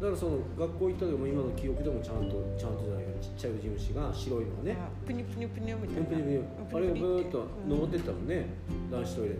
[0.00, 6.06] だからその学校行った時も今の記憶でもちゃんとちゃんとじゃないけどちっちゃいウジ虫が白いのがねあプニプニプニみたいな。
[6.06, 6.42] プニプニプニ
[6.74, 8.46] あれがブーッと登ってったもんね、
[8.90, 9.38] 男子トイレの。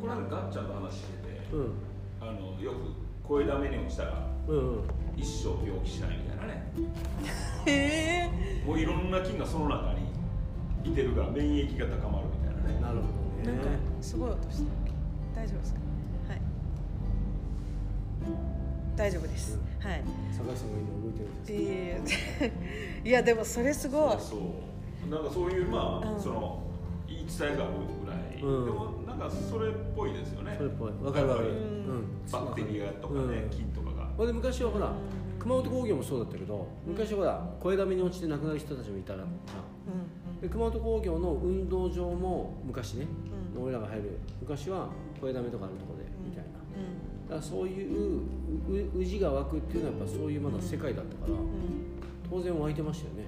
[0.00, 1.72] これはガッチャンと話してて、うん。
[2.20, 4.84] あのよく声だめに落ちたらうんうん。
[5.16, 6.72] 一生病気しないみたいなね。
[7.66, 9.93] へ えもういろんな菌がその中
[10.84, 12.80] にいてるから免疫が高まるみたいなね。
[12.80, 13.02] なるほ
[13.44, 14.68] どなんかねすごい音してる
[15.34, 15.80] 大丈夫ですか？
[16.28, 16.40] はい。
[18.96, 20.02] 大丈夫です、はい。
[20.32, 22.44] 坂井さんが今動いてるんです
[23.08, 24.16] いやいやでもそれすごい。
[24.18, 26.20] そうなんかそういうまあ、うん。
[26.20, 26.62] その
[27.06, 27.72] 言い伝えがある
[28.04, 28.64] ぐらい、うん。
[28.66, 30.54] でもなんかそれっぽいですよね。
[30.56, 30.92] それっぽい。
[31.04, 31.48] わかるわかる。
[31.50, 32.04] うん。
[32.30, 33.50] バクテリアとかね、うん。
[33.50, 34.08] 菌とかが。
[34.16, 34.94] ほんで昔はほらうん。
[35.38, 43.06] 熊本工業もそうだったけど昔はほら声だめに落ちて亡くなる人たちもいたらさうんで熊本工業の運動場も昔ね、
[43.56, 43.62] うん。
[43.62, 46.30] 俺らが入る昔は声だめとかあるところで、うん。
[46.30, 46.50] みたいな。
[46.76, 47.28] うん。
[47.28, 48.20] だからそういう
[48.68, 51.48] うう氏が湧くっていうのはやっぱそういうまだ世界だったから、うん。
[52.28, 53.24] 当然湧いてましたよね。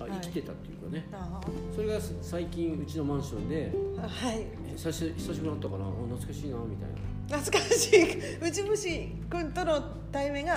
[0.00, 0.12] あはい。
[0.20, 1.40] 生きてたっていうかね、あ
[1.74, 4.46] それが最近うちのマンションであはい。
[4.68, 5.86] え久し久しぶりだったかな。
[5.86, 6.90] あ懐かしいなみたい
[7.30, 7.38] な。
[7.38, 8.18] 懐かしい。
[8.38, 9.82] 内虫君との
[10.12, 10.56] 対面が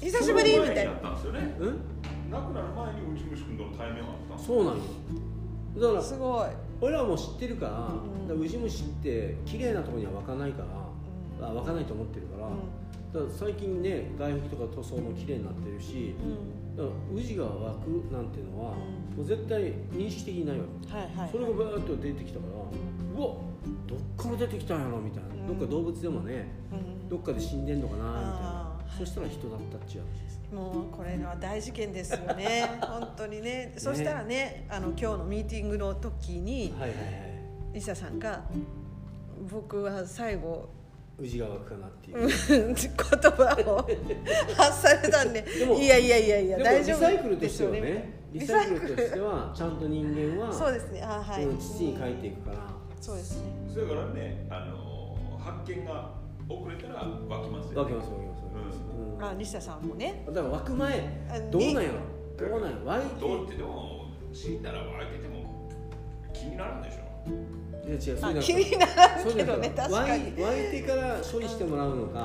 [0.00, 0.92] 久しぶりみたいな。
[1.58, 1.80] うん
[2.34, 4.82] 亡くなる前に内虫君との対面はあったそうなんよ。
[5.78, 6.48] だからすごい。
[6.80, 10.62] 俺らも知ってるから,、んだからウジ虫って綺麗なところには湧かないか
[11.40, 13.28] ら、あ湧かないと思ってるから,、うん。
[13.28, 16.76] だから最近ね外壁とか塗装も綺麗になってるしうん。
[16.76, 19.16] だからウジが湧くなんていうのは、うん。
[19.18, 20.92] もう絶対認識的にないわけ。
[20.92, 22.52] はいはいそれがバーッと出てきたから、
[23.18, 23.36] うわ
[23.86, 25.00] どっから出てきたんやろ？
[25.00, 25.46] みたいな、うん。
[25.46, 27.08] どっか動物でもねうん。
[27.08, 28.74] どっかで死んでんのかなみたいな。
[28.98, 30.20] そしたら人だったっちゅう話。
[30.22, 30.23] です
[30.54, 32.78] もうこれは大事件ですよね。
[32.80, 33.74] 本当にね。
[33.76, 36.94] そしたらねあの今日のミーティングの時にはいは
[37.74, 38.44] いさんが
[39.50, 40.68] 僕は最後
[41.18, 43.88] ウジが湧くかなっていう、うん言葉を
[44.56, 51.02] 発されたんで でもいやいやいやいや大丈夫リサイクルとしてはですよねリサイクルとしてはちゃんと人間はそうですね。
[51.02, 52.56] あはい、うん土に帰っていくから、
[53.00, 53.44] そうですね。
[53.72, 56.10] それからねあの発見が
[56.48, 56.94] 遅れたら
[57.28, 58.33] 湧きますよ、湧きます湧きます、うん
[59.20, 60.24] あ西田さんもね。
[60.26, 61.90] だから湧く前あどうなんや
[62.36, 62.86] どうなんやろ？
[62.86, 65.68] 湧いてどうってでも死んだら湧いてても
[66.32, 67.04] 気になるんでしょ。
[67.86, 70.28] いや違うそうあいうの気にならんけどね確かに。
[70.30, 72.18] い湧いてから処理してもらうのか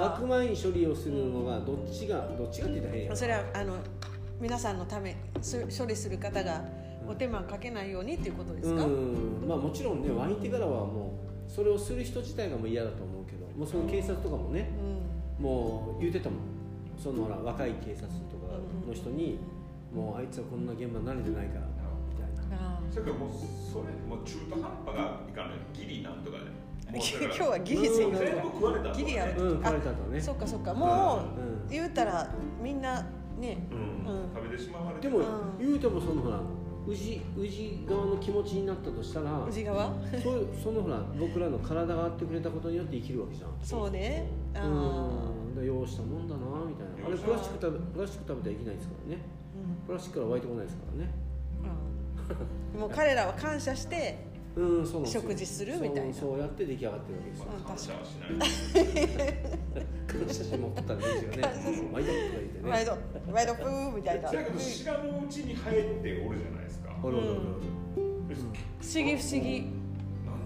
[0.00, 3.76] 湧く前に処理をするのがどっちがどっちがって言ったら変やそれはあの
[4.40, 6.64] 皆さんのためす処理する方が
[7.06, 9.44] お手間かけないようにっていうことですか、うん。
[9.46, 14.70] まあもちろんね湧いてからはもうそれをする人自体がもう嫌だと思うけどもうその警察とかもね
[15.40, 16.38] もう言ってたもん。
[16.98, 19.38] そのほら若い警察とかの人に
[19.94, 21.66] もうあいつはこんな現場慣れてないから
[22.10, 22.56] みたいな。
[22.56, 26.44] あそれからもうそれもう中途半端がいかないギリなんとかで。
[26.88, 28.16] もうーだから今日はギリセうん。
[28.16, 29.04] 全部食われたとかね。
[29.04, 30.20] ギリあるうんあ食われたとね。
[30.20, 30.74] そっかそっか。
[30.74, 31.22] も
[31.68, 32.28] う言うたら
[32.62, 33.02] みんな
[33.38, 33.58] ね。
[33.70, 34.12] うん。
[34.12, 34.22] うん。
[34.34, 35.24] 食べてしまわれてでもうん。
[35.58, 36.40] 言うてもそのほら
[36.88, 43.50] 宇治宇治側の気持ちになったとしたら宇治川そうそのほら僕らの体があってくれたことによって生きるわけじゃん。
[43.62, 44.26] そうね。
[44.54, 44.60] うん。
[44.60, 47.08] だからようしたもんだなみたいな。
[47.08, 49.22] あれプラスチック食べプラスチック食べたらいけないですからね。
[49.86, 51.10] プラスチックから湧いてこないですからね。
[52.74, 54.18] うん もう彼らは感謝して
[54.54, 56.14] うんそうなん食事するみたいな。
[56.14, 57.46] そうそうやって出来上がってるわけですよ。
[57.46, 59.38] まあ感謝はしない。
[60.08, 61.38] 感謝して持ってたらいいですよね。
[61.92, 62.70] 毎度とか言ってね。
[62.70, 62.98] 毎度。
[63.32, 64.32] 毎度プーみたいな。
[64.32, 66.67] だけど知らぬうちに生えておるじゃない
[67.02, 67.38] おるおるおる
[68.28, 68.40] で不
[68.84, 69.66] 思議不思議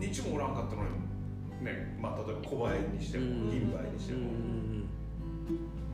[0.01, 0.55] 何日もおらん。
[0.55, 3.51] かったのにねまあ例えば小林にしてもうん。
[3.51, 4.21] 銀梅にしてうん。
[4.23, 4.27] も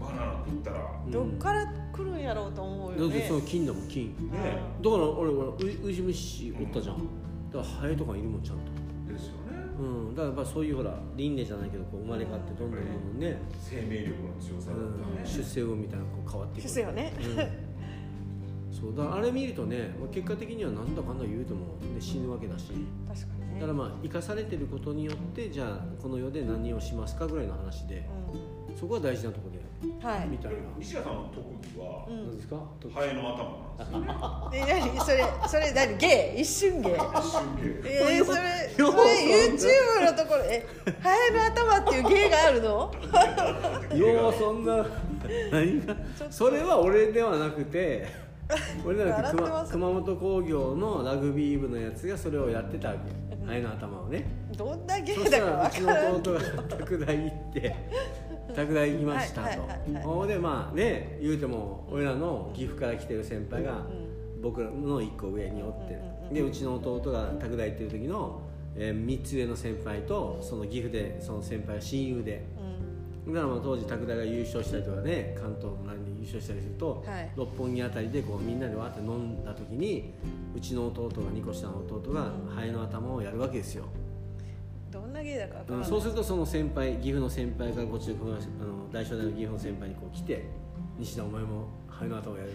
[0.01, 1.11] バナナ食ったらうん。
[1.11, 3.01] どっから来るんやろうと思うよね。
[3.01, 4.09] だってその金だもん金。
[4.09, 4.15] ね
[4.83, 6.97] だから俺ほらウウジ虫おったじゃん。
[6.99, 9.13] だからハエとかいるもんちゃんと。
[9.13, 9.59] ですよね。
[9.81, 9.83] う
[10.13, 10.15] ん。
[10.15, 17.13] だからやっぱそういうほら輪廻じゃないけどこう生まれ変わってどんどんどんどんね、生命力の強さだったうん、ね出世運みたいなこう変わっていく出世よね。
[17.19, 17.37] うん、
[18.81, 21.61] そうだあれ見るとねまあ結果的にはなんだかんだ言うても、
[21.95, 22.67] ね、死ぬわけだし。
[23.09, 23.61] 確かにね。
[23.61, 28.09] だからまあ生かされてることによってじゃあこの世で何をしますかぐらいの話で
[28.79, 30.29] そこが大事なところでうんはい。
[30.29, 31.41] みたいな、西田さんの特
[31.75, 32.27] 技はうん。
[32.29, 32.57] 何ですか？
[32.81, 35.01] とハエの頭なんですよ何？
[35.01, 35.97] それそれ何？
[35.99, 38.89] ゲイ一瞬ゲイ一瞬芸えー、それそれ
[39.49, 40.67] YouTube のところえ
[41.01, 42.93] ハエの頭っていう芸があるの？
[43.97, 44.87] ようそんな
[45.51, 45.97] 何が？
[46.31, 48.28] それは俺ではなくて
[48.85, 53.29] 俺じゃなくて熊笑ってます熊本工業のラグビー部のやつがそれをやってたわけ。
[53.49, 54.27] ハエの頭をね。
[54.57, 57.77] どんな芸そしたらわうちの弟が拓大行って
[58.55, 59.63] 拓大行きましたと。
[60.03, 63.87] ほんでまあね言うても俺らの岐阜から来てる先輩が
[64.43, 65.99] 僕らの1個上におって。
[66.33, 68.43] でうちの弟が拓大行ってる時の、
[68.77, 72.45] え3つ上の先輩とその岐阜でその先輩は親友で。
[73.27, 73.35] うん。
[73.35, 80.13] だからまあ当時拓大が優勝したりとかね関東の何で優勝したりすると、はい六本木あたりでこうみんなでわって飲んだ時に
[80.55, 83.85] うちの弟が2個下の弟がハエの頭をやるわけですよ、
[84.91, 90.45] どんな芸だかかんそうするとその先輩岐阜の先輩からこっちのあの大正大の岐阜の先輩にこう来て
[90.99, 92.53] 「西田お前もハエの頭をやる」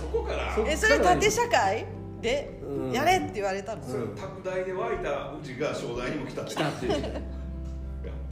[0.00, 1.86] そこからそえそれ縦社会
[2.20, 7.22] でうんやれって言われたの、それ拓大で湧いたうちが正大にも来たって来たっていうやっぱり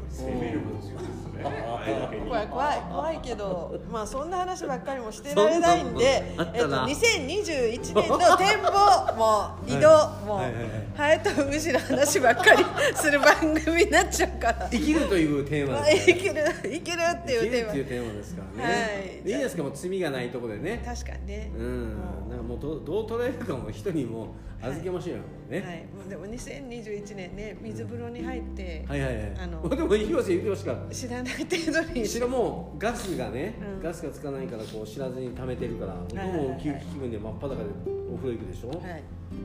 [0.09, 6.87] 生命力強いですねあれだけに怖い怖い怖いけどまあそんな話ばっかりもしてられないんでえっと、たな。
[6.87, 9.89] 2021年の展望も移動
[10.27, 10.71] も、はいはいはい。
[10.95, 12.65] ハエとウジの話ばっかり
[12.95, 14.69] する番組になっちゃうから。
[14.71, 17.73] 生きるというテーマまあですいけるいけるっていうテーマ。
[17.73, 18.79] 生きるっていうテーマですからね、は
[19.21, 19.25] い。
[19.25, 20.83] でいいですかもう罪がないところでね。
[20.85, 21.99] 確かにね、うん。
[22.29, 25.23] なんかもうどうどう捉えるかも人にも預けましょうよ、
[25.53, 29.33] ね、はい、もうでも2021年ね水風呂に入って、はいはいはい。
[29.39, 30.87] あの でも広瀬言ってましたか。
[30.91, 32.01] 知らない程度に。
[32.01, 33.83] ら後ろもガスがね、うん。
[33.83, 36.49] ガスがつかないからこう知らずに溜めてるから僕はいはいはい。
[36.49, 37.71] も急気分で真っ裸で
[38.13, 39.03] お風呂行くでしょ、はい。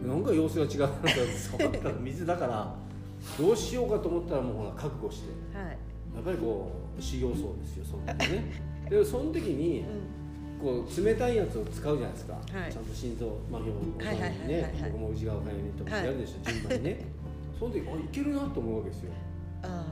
[0.07, 0.93] なんか様子が違うなと
[1.59, 2.75] 触ったら水だから
[3.37, 5.29] どうしようかと思ったらもうほら覚悟して。
[5.57, 5.75] はい、や
[6.21, 8.67] っぱりこう修行僧ですよその時ね。
[8.89, 9.85] でその時にうん、
[10.61, 12.71] こう冷たいやつを使うじゃないですか、はい。
[12.71, 14.91] ちゃんと心臓麻痺をはいはいはいはいねはい。
[14.91, 17.05] 僕も内側からにとやるでしょ、順番にね。
[17.59, 19.11] その時あいけるなと思うわけですよ。
[19.63, 19.85] あ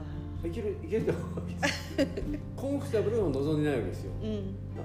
[0.44, 1.96] いけるいけると思うわけです
[2.56, 4.12] コンフォタブルを望んでないわけですよ。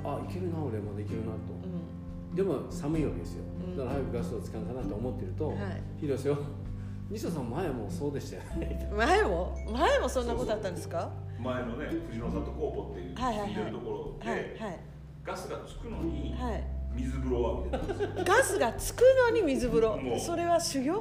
[0.04, 0.26] あうん。
[0.26, 1.34] あいけるな俺まだいけるなと。
[2.30, 2.36] うん。
[2.36, 3.44] でも寒いわけですよ。
[3.68, 3.78] うん。
[3.78, 5.58] だから早くガスを使うかなと思ってると、はい。
[6.00, 6.38] 広瀬よ
[7.10, 8.90] 西田さん前もそうでしたよね。
[8.96, 9.56] 前も？
[9.74, 11.12] 前もそんなことあったんですか？
[11.44, 13.50] 前のね藤野里工房っていうはいはいはい。
[13.50, 14.80] 聞いてるところはいではい
[15.24, 16.64] ガスがつくのにはい。
[16.94, 18.10] 水風呂を浴びてたんですよ。
[18.26, 20.20] ガスがつくのに水風呂。
[20.20, 20.94] それは修行？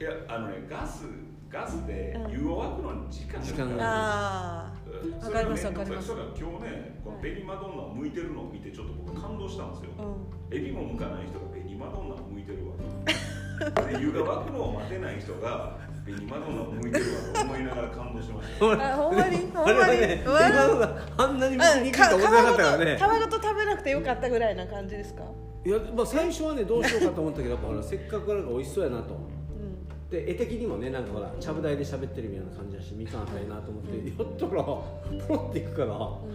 [0.00, 1.04] いやあのねガス
[1.48, 2.32] ガスでうん。
[2.32, 4.72] 湯を沸くのに時間が時間があ
[5.04, 6.08] うんわかりますそれがわかります。
[6.08, 9.90] それが今日ねこのベニマドンナを向いてるのを見てちょっと僕感動したんですよ。
[9.98, 10.56] あうん。
[10.56, 12.74] エビも向かない人がベニマドンナを向いてるわ。
[13.86, 18.72] で湯が沸くのを待てない人がベニマドンナを向いてるわと思いながら感動しましたよ。
[18.72, 19.36] あほんまに？
[19.52, 20.00] ほんまに？
[20.00, 20.48] ねうわ。
[20.48, 23.06] 今のがあんなに見あにくいと思ってなかったからね皮ご
[23.38, 25.22] と食べなくてよかったぐらいな感じですか？
[25.64, 30.10] いや、まあ、最初はねどうしようかと思ったけどやっぱほらせっかくなんか美味しそうやなとうん。
[30.10, 34.62] で絵的にもねなんかほらちゃぶ台で喋ってるみたいな感じだしみかんあったらいいなと思って、やったら
[35.24, 36.26] ポロっていくから、こ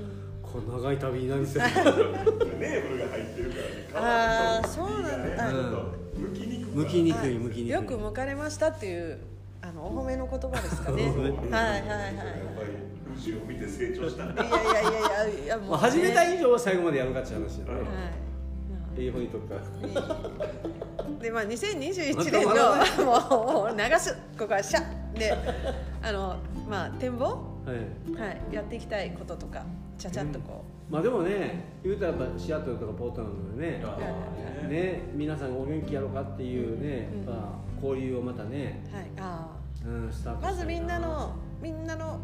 [0.65, 3.43] う長い旅になりそうネーブルが入って。
[3.43, 5.49] るからねあーそうなんだ。
[5.49, 5.77] 皮と身がちょっと
[6.17, 7.69] 剥きにくいはい向きにくい。
[7.69, 9.19] よく剥かれましたっていう
[9.61, 11.03] あのお褒めの言葉ですかね。
[11.09, 11.85] はいはいはいやっ
[12.55, 12.69] ぱり
[13.17, 14.25] 牛を見て成長した。
[14.25, 17.87] ねいやいやいやいやいやもう、ねまあ、始めた以上は最後までやるかっていう話だね、うんはい。
[18.97, 19.61] ええ方にとくから
[21.19, 25.17] でまあ2021また年の笑もう流すここはシャッ。
[25.17, 25.33] で
[26.01, 26.37] あの
[26.69, 27.25] まあ展望？
[27.65, 28.19] はい。
[28.19, 28.41] はい。
[28.51, 29.65] やっていきたいこととか
[29.97, 33.83] ちゃちゃっとこまあでもね言うたらやっぱシアトルとかポートランドでね
[34.67, 35.01] ね。
[35.13, 39.47] 皆さんがお元気やろうかっていうね、うんやっぱ交流をまたね、うはいあ
[39.85, 42.19] うん、スターあトまずみんなのみんなの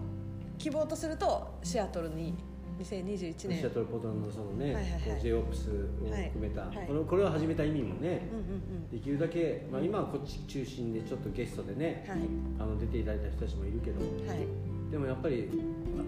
[0.57, 2.33] 希望とするとシアトルに
[2.79, 3.65] 2021シ年。
[3.65, 5.01] アトルポートランドのそのね、はいはいはい。
[5.01, 5.73] こう J オプスを
[6.07, 6.77] 含めた、はい。
[6.77, 12.21] はいこれこれを始めた意味もね、うんうんできるだけ、まあ、今はこっち中心でちょっとゲストでね、うんはい。
[12.59, 14.47] あの出ていただいた人たちもいるけどはい。
[14.91, 15.49] でもやっぱり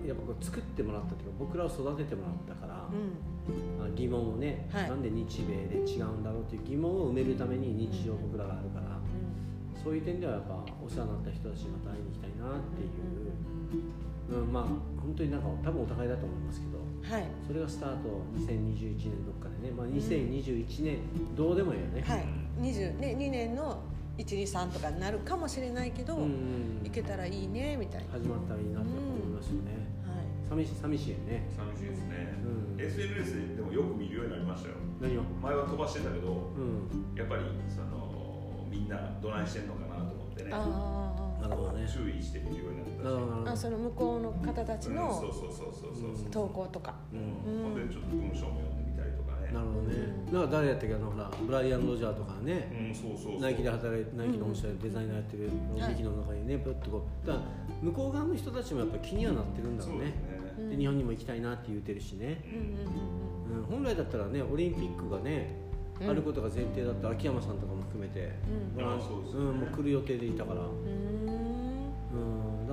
[0.06, 3.80] やっぱこう作ってもらったというか僕らを育ててもらったから、うん。
[3.80, 4.90] まあ疑問をね、はい。
[4.90, 9.00] なんで日米で違うんだろうっていう疑問を埋めるために日常僕らがあるから、
[9.84, 12.90] そういう点ではやっぱお世話になった人たちにまた会いに行きたいなっていう、
[13.74, 14.05] うん
[14.52, 14.64] まあ
[15.02, 16.76] 本当になんか多分お互いだと思いますけど
[17.16, 17.28] はい。
[17.46, 20.98] それがスタート2021年どっかでね、まあ、2021年
[21.36, 22.26] どうでもいいよね、はい。
[22.60, 23.84] 20ね2年の
[24.18, 29.76] 123とかになるかもしれないけど、うんうんいけたらいいねみたいな、始まったらいいなって思いますよね、
[30.08, 31.50] はい、寂しい寂しいよね。
[31.52, 32.82] 寂しいですね、うん。
[32.82, 34.76] SNS でもよく見るようになりましたよ。
[35.02, 35.22] 何を？
[35.44, 37.18] 前は飛ばしてたけどうん。
[37.18, 40.50] やっぱりそのみんなどないしてんのかなと思ってね。
[40.54, 41.12] あ
[41.42, 41.84] なるほどね。
[41.84, 42.85] 注意して見るようにな
[43.46, 46.16] あその向こうの方たちうんのそうそうそうそうそう。
[46.16, 47.20] そう投稿とか、うん。
[47.64, 49.52] ほんでちょっと文章も読んでみたりとかね。
[49.54, 49.96] なるほどね。
[50.32, 53.42] なんか誰やったっけあのほらブライアン・ロジャーとかね、うんそうそうそう。
[53.42, 57.28] ナイキで働いてナイキの本社でデザイナーやってるはい劇の中にねプッとこう。
[57.28, 57.46] だから
[57.82, 60.14] 向こう側の人たちもやっぱ気にはなってるんだろうね。
[60.70, 62.42] で日本にも行きたいなって言うてるしね、
[63.50, 63.64] うん。
[63.64, 65.56] 本来だったらねオリンピックがね、
[66.02, 66.10] うん。
[66.10, 68.32] あることが前提だった秋山さんとかも含めて、
[68.78, 68.86] うん。
[69.60, 70.70] もう来る予定でいたから,、うん、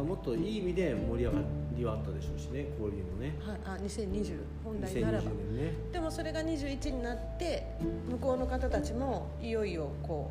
[0.02, 1.38] からもっといい意味で盛り上が
[1.76, 3.36] りはあったでしょうしね交流もね。
[3.40, 5.30] はいあ2020本来2020ならば。
[5.30, 7.66] 年ねでもそれが21になって
[8.10, 10.30] 向こうの方たちもいよいよこ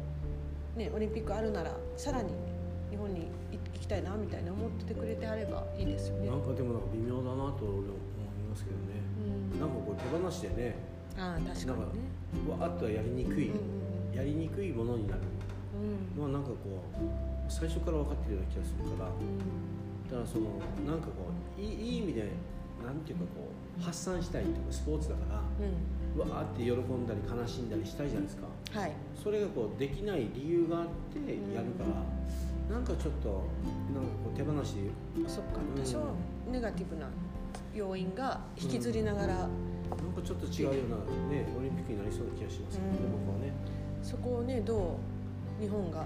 [0.75, 2.29] うねオリンピックあるならさらに
[2.89, 6.29] 日本に行きたいなみたいな思っててくれてあればいいですよね。
[6.29, 9.01] なんかでもなんか微妙だなと俺は思いますけどね。
[9.53, 9.59] うん。
[9.59, 10.75] なんかこう手放してね
[11.17, 11.85] ああ確かにね。
[12.49, 13.81] わーっとはやりにくい、うんうん
[14.13, 15.21] やりにくいものになる。
[15.73, 16.19] うん。
[16.19, 16.55] のはなんかこ
[16.99, 19.13] う最初から分かってるような気がするからう
[20.07, 20.55] だからその
[20.87, 21.27] なんかこ
[21.59, 22.31] ういい意味で
[22.79, 26.31] なんていうかこう発散したいっていうかスポーツだからんうん。
[26.31, 28.47] わーって喜んだり悲しんだりしたいじゃないですか。
[28.79, 28.91] はい。
[29.21, 31.19] それがこうできない理由があって
[31.53, 33.45] やるから、なんかちょっと
[33.93, 35.59] なんかこう手放しでそっか。
[35.59, 35.81] うん。
[35.81, 35.99] 多少
[36.51, 37.07] ネガティブな
[37.73, 40.95] 要因が引きずりながら、なんかちょっと違うような
[41.29, 43.11] ねオリンピックになりそうな気がしますけどね、うん。
[43.25, 43.53] 僕はね、
[44.01, 44.97] そこをねど
[45.59, 46.05] う日本が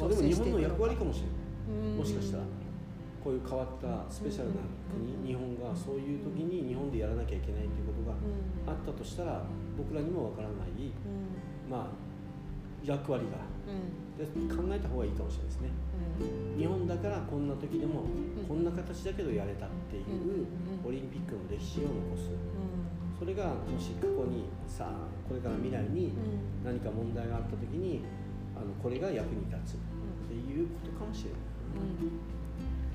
[0.00, 1.92] まあ、調でも日本の役割かもしれない。
[1.92, 1.98] うん。
[1.98, 2.44] もしかしたら
[3.22, 5.26] こういう変わったスペシャルな国、うん。
[5.26, 8.70] 日本がそういう時に日本でやらなきゃいけないということがうん。
[8.70, 9.42] あったとしたら
[9.76, 11.70] 僕らにもわからない、うん。
[11.70, 12.08] まあ、
[12.84, 13.42] 役割が。
[13.68, 14.08] うん。
[14.18, 15.70] で考えた方がいいかもしれないですね。
[16.54, 16.58] うん。
[16.58, 18.42] 日本だからこんな時でもん。
[18.48, 20.48] こんな形だけどやれたっていう
[20.82, 20.88] うん。
[20.88, 22.30] オリンピックの歴史を残す。
[22.30, 23.18] うん。
[23.18, 26.64] それがもし過去にさあこれから未来にうん。
[26.64, 28.02] 何か問題があった時に
[28.60, 29.78] あのこれが役に立つっ
[30.28, 31.40] ていうことかもしれない。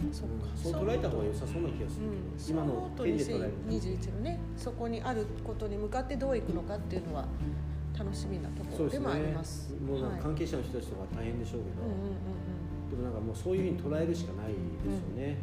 [0.03, 0.13] うん。
[0.13, 0.51] そっか。
[0.55, 2.13] そう捉えた方が良さそうな気がするうん。
[2.37, 6.29] けど、今のそう点で捉える2021のねそこにあることに向かってど。
[6.31, 7.25] ういくのかっていうのは
[7.97, 10.09] 楽しみなところでもありますもうなん。
[10.09, 11.91] かはい関係者の人たちとか大変でしょうけど、うん。
[11.91, 12.89] うん。
[12.89, 13.13] でもなん。
[13.13, 14.57] かもうそういうふうに捉えるしかないで
[14.91, 15.37] すよね、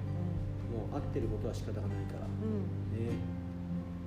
[0.70, 2.98] もう合ってることは仕方がないからうん。
[2.98, 3.06] うん。
[3.08, 3.14] ね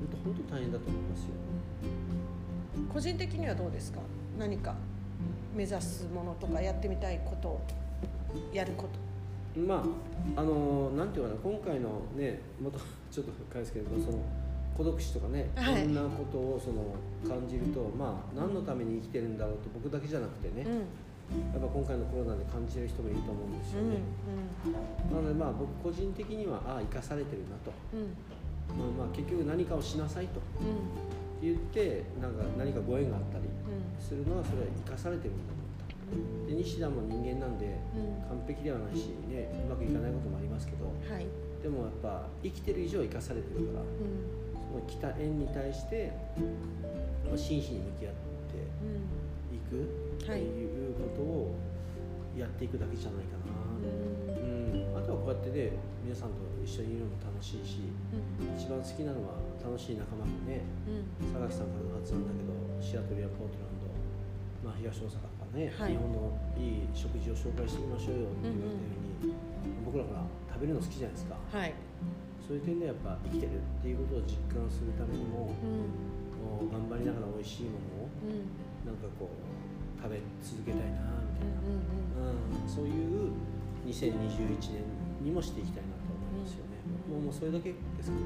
[0.03, 1.27] 本当本当大変だと思いますよ
[2.77, 2.85] うん。
[2.87, 3.99] 個人的にはどうですか
[4.37, 4.75] 何か
[5.55, 7.59] 目指すものとかやってみたいこと
[8.51, 9.59] やること。
[9.59, 9.83] ま
[10.35, 12.79] ああのなんていうかな今回のねまた
[13.11, 14.19] ちょっと返すけどその
[14.75, 15.85] 孤独死とかね、はい。
[15.85, 16.95] い、ろんなことをその
[17.29, 20.77] 感じるとまあ何のために生きてるんだろうと僕だけじゃなくてね、うん。
[21.53, 23.99] やっぱ今回のコロナで感じてる人もいると思うんですうんよね、
[25.11, 28.17] なのでまあ僕個人的にはああ生かされてるなと、うん。
[28.97, 30.39] まあ、まあ結局何かをしなさいと。
[30.59, 31.12] うん
[31.43, 34.01] 言ってなんか何かご縁があったりうん。
[34.01, 35.63] するのはそれは生かされてるんだと
[36.47, 38.37] で西田も人間なんでうん。
[38.37, 40.85] 完璧ではないしねうまくいかないこともありますけど。
[40.85, 41.27] はい。
[41.61, 44.43] でもやっぱ生きてる以上生かされてるからうん。
[44.59, 46.11] その来た縁に対して
[47.27, 48.13] まあ真摯に向き合っ
[48.51, 49.55] てうん。
[49.55, 49.83] いく
[50.23, 51.55] っていうことを
[52.37, 58.57] やっていくだけじゃないかな、うん、あとはこうやってね皆さんと一緒にいるのも楽しいしうん。
[58.57, 61.31] 一番好きなのは楽しい仲間がねうん。
[61.31, 62.51] 佐垣さんからの発案だけど
[62.83, 63.87] シアトルやポートランド、
[64.67, 65.95] まあ、東大阪からね、はい。
[65.95, 68.91] 日本のいい食事を紹介していきましょうよって言われたよ
[69.23, 69.33] うに、
[69.85, 71.37] 僕らから食べるの好きじゃないですか。
[71.39, 71.73] はい。
[72.43, 75.95] そういう点でやっぱ生きてるっていうことを実感するためにもうん。
[76.43, 78.51] もう頑張りながら美味しいものをうん。
[78.83, 79.53] なんかこう
[80.03, 83.31] 食べ続けたいなみたいな、うんうんそういう
[83.87, 84.15] 2021
[84.71, 84.83] 年
[85.21, 88.23] にもしていきたいなと思いますよね、ももうもうそれだけですかね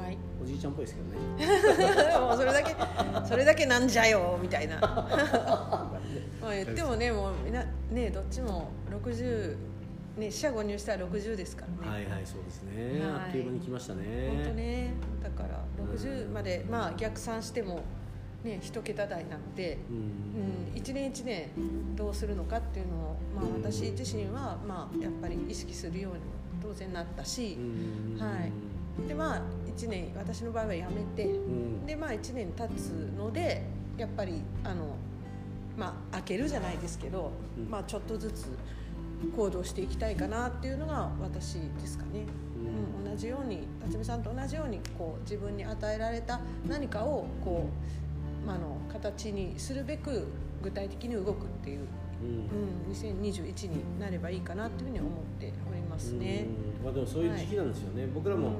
[0.00, 0.18] はい。
[0.42, 2.18] おじいちゃんっぽいですけどね。
[2.20, 2.76] もうそれだけ
[3.26, 4.78] それだけなんじゃよみたいな。
[6.40, 9.56] まあ言ってもねもうなねどっちも60
[10.18, 13.12] ね四捨五入したら60ですからね、はいはいそうですね、はい。
[13.12, 14.30] あっという間に来ましたね。
[14.36, 14.92] 本当ね。
[15.22, 15.64] だから
[15.96, 16.32] 60うん。
[16.34, 17.80] までまあ逆算しても
[18.44, 19.96] ね一桁台なので、うん。
[19.96, 20.00] う
[20.74, 21.48] ん、一年一年
[21.96, 23.62] どうするのかっていうのを、まあ、うん。
[23.62, 26.24] 私自身は、まあ、やっぱり意識するようにも
[26.62, 28.18] 当然なったしう、ん。
[28.18, 28.52] はい
[29.08, 29.42] でまあ
[29.76, 31.86] 1年私の場合はやめてうん。
[31.86, 33.66] でまあ1年経つので
[33.98, 34.96] やっぱりあの
[35.76, 37.70] まあ開けるじゃないですけど、うん。
[37.70, 38.46] まあちょっとずつ
[39.36, 42.26] 行動していきたいかなっていうのが私ですかね。
[43.04, 47.68] うん、同じように辰巳さんと同じようにこう自分に与えられた何かをこ
[48.42, 50.26] う、まあ、あの形にするべく
[50.62, 51.80] 具体的に動くっていう、
[52.22, 52.28] うん。
[52.28, 56.46] うん、2021になればいいかなっていうふうに思っておりますね。
[56.80, 56.84] うん。
[56.84, 58.52] まあ、でもそういう時期なんですよね、僕らも、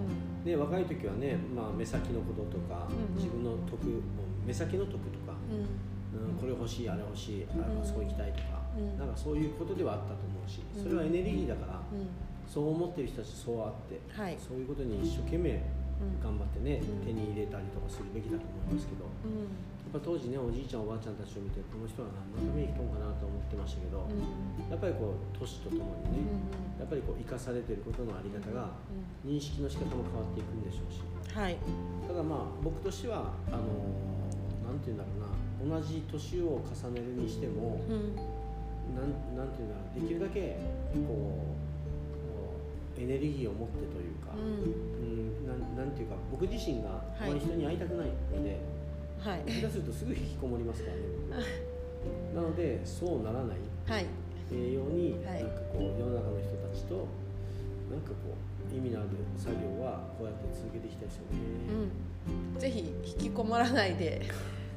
[0.45, 3.17] うんね、若い時はね、まあ、目先のこととか、うんうん。
[3.17, 6.29] 自分の得もう目先の得とか、うん。
[6.29, 7.85] うん、これ欲しいあれ欲しいあうん。
[7.85, 8.99] そこ行きたいとか、うん。
[8.99, 12.09] なんかそういうことではあったと思うしうんそれはエネルギーだから、うん。
[12.47, 14.37] そう思ってる人たちそうあって、はい。
[14.37, 15.65] そういうことに一生懸命
[15.97, 16.21] うん。
[16.21, 17.07] 頑張ってね、うん。
[17.07, 19.09] 手に入れたりとかするべきだと思いますけど、
[19.95, 24.27] ぱ当時ねおじいちゃんおばあちゃんたちを見てこの人は何のために来たのかなと思ってましたけど、うん
[24.65, 26.27] やっぱりこう年とともにね、
[26.81, 28.75] やっぱりこう生かされてることのあり方が
[29.23, 31.05] 認識の仕方も変わっていくんでしょうし。
[31.31, 31.57] はい。
[32.09, 33.63] ただまあ僕としてはあの
[34.67, 35.15] なんていうんだろ
[35.63, 38.17] うな同じ年を重ねるにしてもうん。
[38.97, 40.59] なんなんていうんだろうできるだけ
[41.07, 41.55] こ
[42.99, 48.59] うエネルギーを持ってというか、うん、なんなんていうか僕自身があまり人に会いたくないので、はい
[49.25, 51.03] 下手するとすぐ引きこもりますからね。
[52.35, 53.57] 僕 なのでそうならない
[53.87, 54.05] はい。
[54.72, 55.43] ように、はい。
[55.43, 57.07] なんかこう世の中の人たちと
[57.91, 58.14] なんかこ
[58.72, 61.39] う意味のある作業はこうやって続けていきたいですよね。
[62.55, 64.22] うん、ぜひ引きこもらないで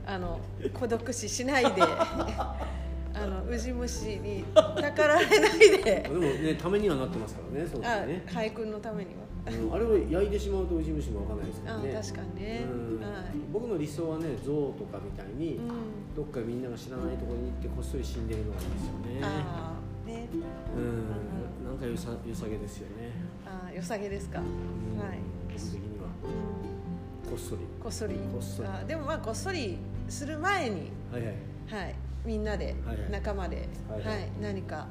[0.06, 0.40] あの
[0.74, 1.82] 孤独死しないで
[3.24, 6.02] あのウジ虫にたかられないで。
[6.08, 9.22] でもねためにはなってますからねそのあ時ね、俳句のためには。
[9.22, 9.28] うん
[9.74, 13.00] あれを焼いてしまうとウジ虫もわかんないですからあね確かにね、うん。
[13.00, 13.24] はい。
[13.54, 16.16] 僕の理想はね象とかみたいに、うん。
[16.16, 19.20] どっかみんなが知らないところに行ってこっそり死んでるのがいいですよね。
[19.24, 19.74] あ
[20.06, 20.28] あね。
[20.76, 21.66] うん。
[21.66, 23.12] なんかよさよさげですよね、
[23.46, 25.00] あ良さげですか、うん。
[25.00, 26.08] はい、僕的には。
[26.24, 27.30] うん。
[27.30, 27.62] こっそり。
[27.82, 28.16] こっそり。
[28.16, 28.68] こっそり。
[28.70, 29.78] あでもまあこっそり
[30.10, 30.92] する前に。
[31.12, 31.34] はいはい。
[31.70, 31.96] はい
[32.26, 33.12] みんなで、はいはい。
[33.12, 34.04] 仲間で、ははい。
[34.04, 34.08] い
[34.42, 34.88] 何か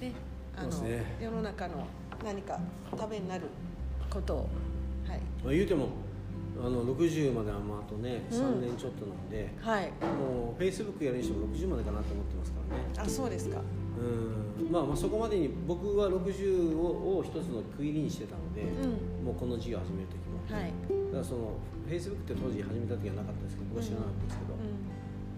[0.00, 0.12] ね
[0.56, 1.16] あのね。
[1.20, 1.86] 世の中の
[2.24, 2.58] 何か
[2.96, 3.44] ためになる
[4.10, 4.48] ことを
[5.08, 5.20] はい。
[5.42, 5.88] まあ、言うても
[6.62, 8.38] あの60まではまああとねうん。
[8.38, 9.90] 3年ちょっとなんで、はい。
[10.02, 12.84] もうフェイスブックやるにしても60までかなと思ってますからね。
[12.98, 13.60] あそうですか。
[13.98, 14.70] うん。
[14.70, 19.26] まあまあそこまでに僕は60をを一つの区切りにしてたので、うん。
[19.26, 20.34] もうこの事業始める時も。
[20.44, 20.72] はい、
[21.08, 21.56] だからその
[21.88, 24.63] フェイスブックって当時始めた時はなかったですけど僕は知らなかったですけど、うで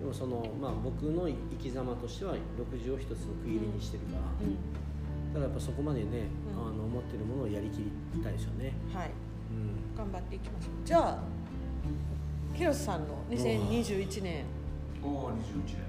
[0.07, 4.57] もそのまあ僕の生き様としては60を一つの区切りにしてるから、んうん。
[5.35, 6.63] だからやっぱそこまでね、うん。
[6.63, 7.91] あの思ってるものをやりきり
[8.23, 8.73] たいですよね。
[8.95, 9.11] はい。
[9.51, 9.97] うん。
[9.97, 10.73] 頑張っていきましょう。
[10.85, 11.19] じゃあ
[12.55, 14.45] 広瀬さんの2021年。
[15.03, 15.35] おお21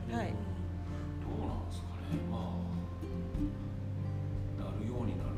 [0.10, 0.18] 年。
[0.18, 0.28] はい。
[0.28, 2.18] どうなんですかね。
[2.30, 2.54] ま
[4.60, 5.38] あなるようになる。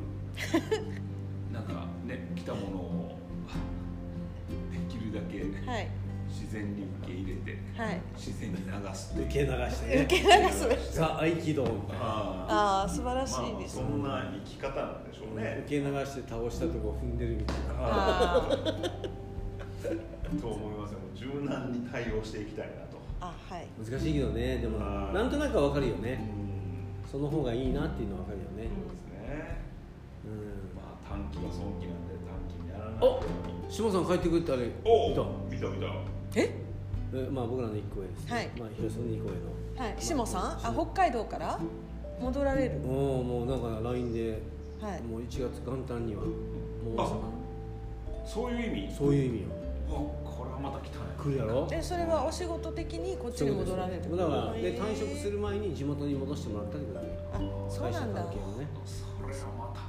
[1.53, 3.17] なんかね来たものを
[4.71, 6.08] できるだけはい
[6.49, 8.01] 自然に受け入れてはい。
[8.17, 8.63] 自然に流
[8.95, 10.95] す受け流して受ねけ流す。
[10.95, 12.05] ザ合気道みたいな。
[12.05, 18.41] あああ素晴らあしいです、まあ、そんな生き方なんでしょうね、受け流して倒したとこ踏んでるみたいな
[20.41, 20.99] と思いますよ。
[21.13, 22.97] 柔軟に対応していきたいなと。
[23.21, 23.67] あはい。
[23.77, 24.57] 難しいけどね。
[24.57, 26.19] でもなんとなくは分かるようねん。
[27.05, 28.73] その方がいいなっていうのは分かるよね。
[28.73, 29.61] そうですね。
[30.25, 30.73] うん。
[30.75, 32.97] まあ短期は損期なんで短期にやらない。
[33.01, 33.21] お
[33.69, 34.71] 島さん帰ってくるってあれ。
[34.83, 35.09] お！
[35.09, 35.21] 見た。
[35.49, 36.51] 見た見たえ？
[37.13, 38.49] えまあ僕らの一個上ですね、はい。
[38.59, 39.83] まあ広瀬の二個上の。
[39.83, 39.95] はい。
[39.99, 40.41] 下さん？
[40.67, 41.59] あ北海道から？
[42.21, 42.81] 戻られる？
[42.85, 44.41] おおもうなんか LINE で、
[44.81, 45.01] はい。
[45.03, 46.27] もう1月元旦にはもう
[48.27, 48.95] そういう意味？
[48.95, 49.47] そういう意味よ。
[49.89, 51.05] これはまた来たね。
[51.17, 51.65] 来るやろ？
[51.67, 54.01] でそれはお仕事的にこっちに戻られる？
[54.15, 58.21] だからで退職する前に地元に戻してもらったってことだねあそうなんだ。
[58.21, 58.67] 会社関係のね。
[58.85, 59.81] それはまた。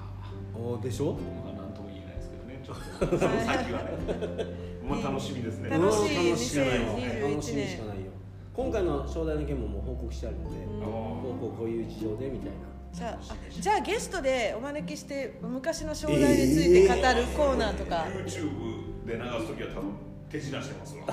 [0.58, 1.12] おーでしょ？
[1.12, 2.62] まあなんとも言えないですけどね。
[2.64, 2.76] ちょっ
[3.10, 3.18] と。
[3.18, 5.70] その先はねまあ楽しみですね。
[5.70, 6.08] 楽しい。
[6.36, 8.10] しみ2021楽しみしかないよ。
[8.52, 10.80] 今回の正代の件ももう報告してあるので、うん。
[10.82, 12.54] こうこうこういう事情でみたいな。
[12.92, 17.00] じゃああじゃあゲストでお招きして昔の正代について語る
[17.36, 19.92] コーナーとか、YouTube で流す時は多分
[20.28, 21.04] 手品してますわ。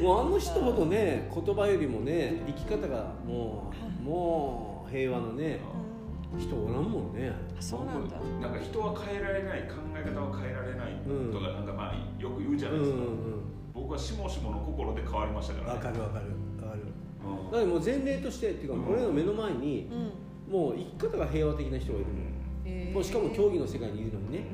[0.00, 5.58] もうあの人ほどね言葉よりもね生き方がもうもう平和なね
[6.36, 7.32] 人おらんもんね。
[7.60, 8.16] そうなんだ。
[8.40, 10.96] なんか人は変えられない考え方は変えられない
[11.32, 13.14] とか、なんかまあよく言うじゃうなんいうですか、ん
[13.74, 16.26] 僕はしもしもの心で変わりましたかうんら、ね、わかるわかる。
[16.60, 16.82] わかる。
[17.24, 17.50] うん。
[17.50, 18.88] だからもう前例としてっていうか、うん。
[18.92, 19.88] 俺の目の前に
[20.48, 20.52] うん。
[20.52, 22.06] もう生き方が平和的な人がいる
[22.64, 24.44] へーもうしかも競技の世界にいるのにね、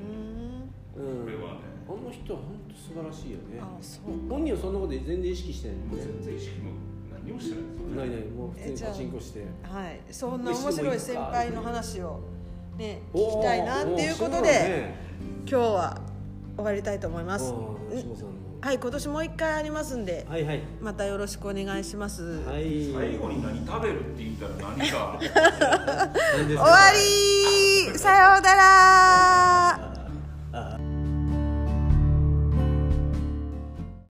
[0.96, 1.20] うん。
[1.20, 1.74] うん、これはね。
[1.86, 3.60] あの人は本当素晴らしいよね。
[3.60, 4.28] あそう。
[4.28, 6.70] 本人はそんなこと全然意識してないもう全然意識も
[7.24, 9.46] 何もしてないですよねないないもう普通にパチンコして。
[9.62, 10.00] はい。
[10.10, 12.20] そんな面白い先輩の話を
[12.76, 15.02] ね聞きたいなっていうことで、ね
[15.46, 16.00] 今日は
[16.56, 17.52] 終わりたいと思います。
[18.60, 20.62] はい今年もう一回ありますんではいはい。
[20.80, 22.90] またよろしくお願いします、はい。
[22.92, 25.18] 最後に何食べるって言ったら何か。
[26.46, 26.90] 終わ
[27.92, 29.78] りさようなら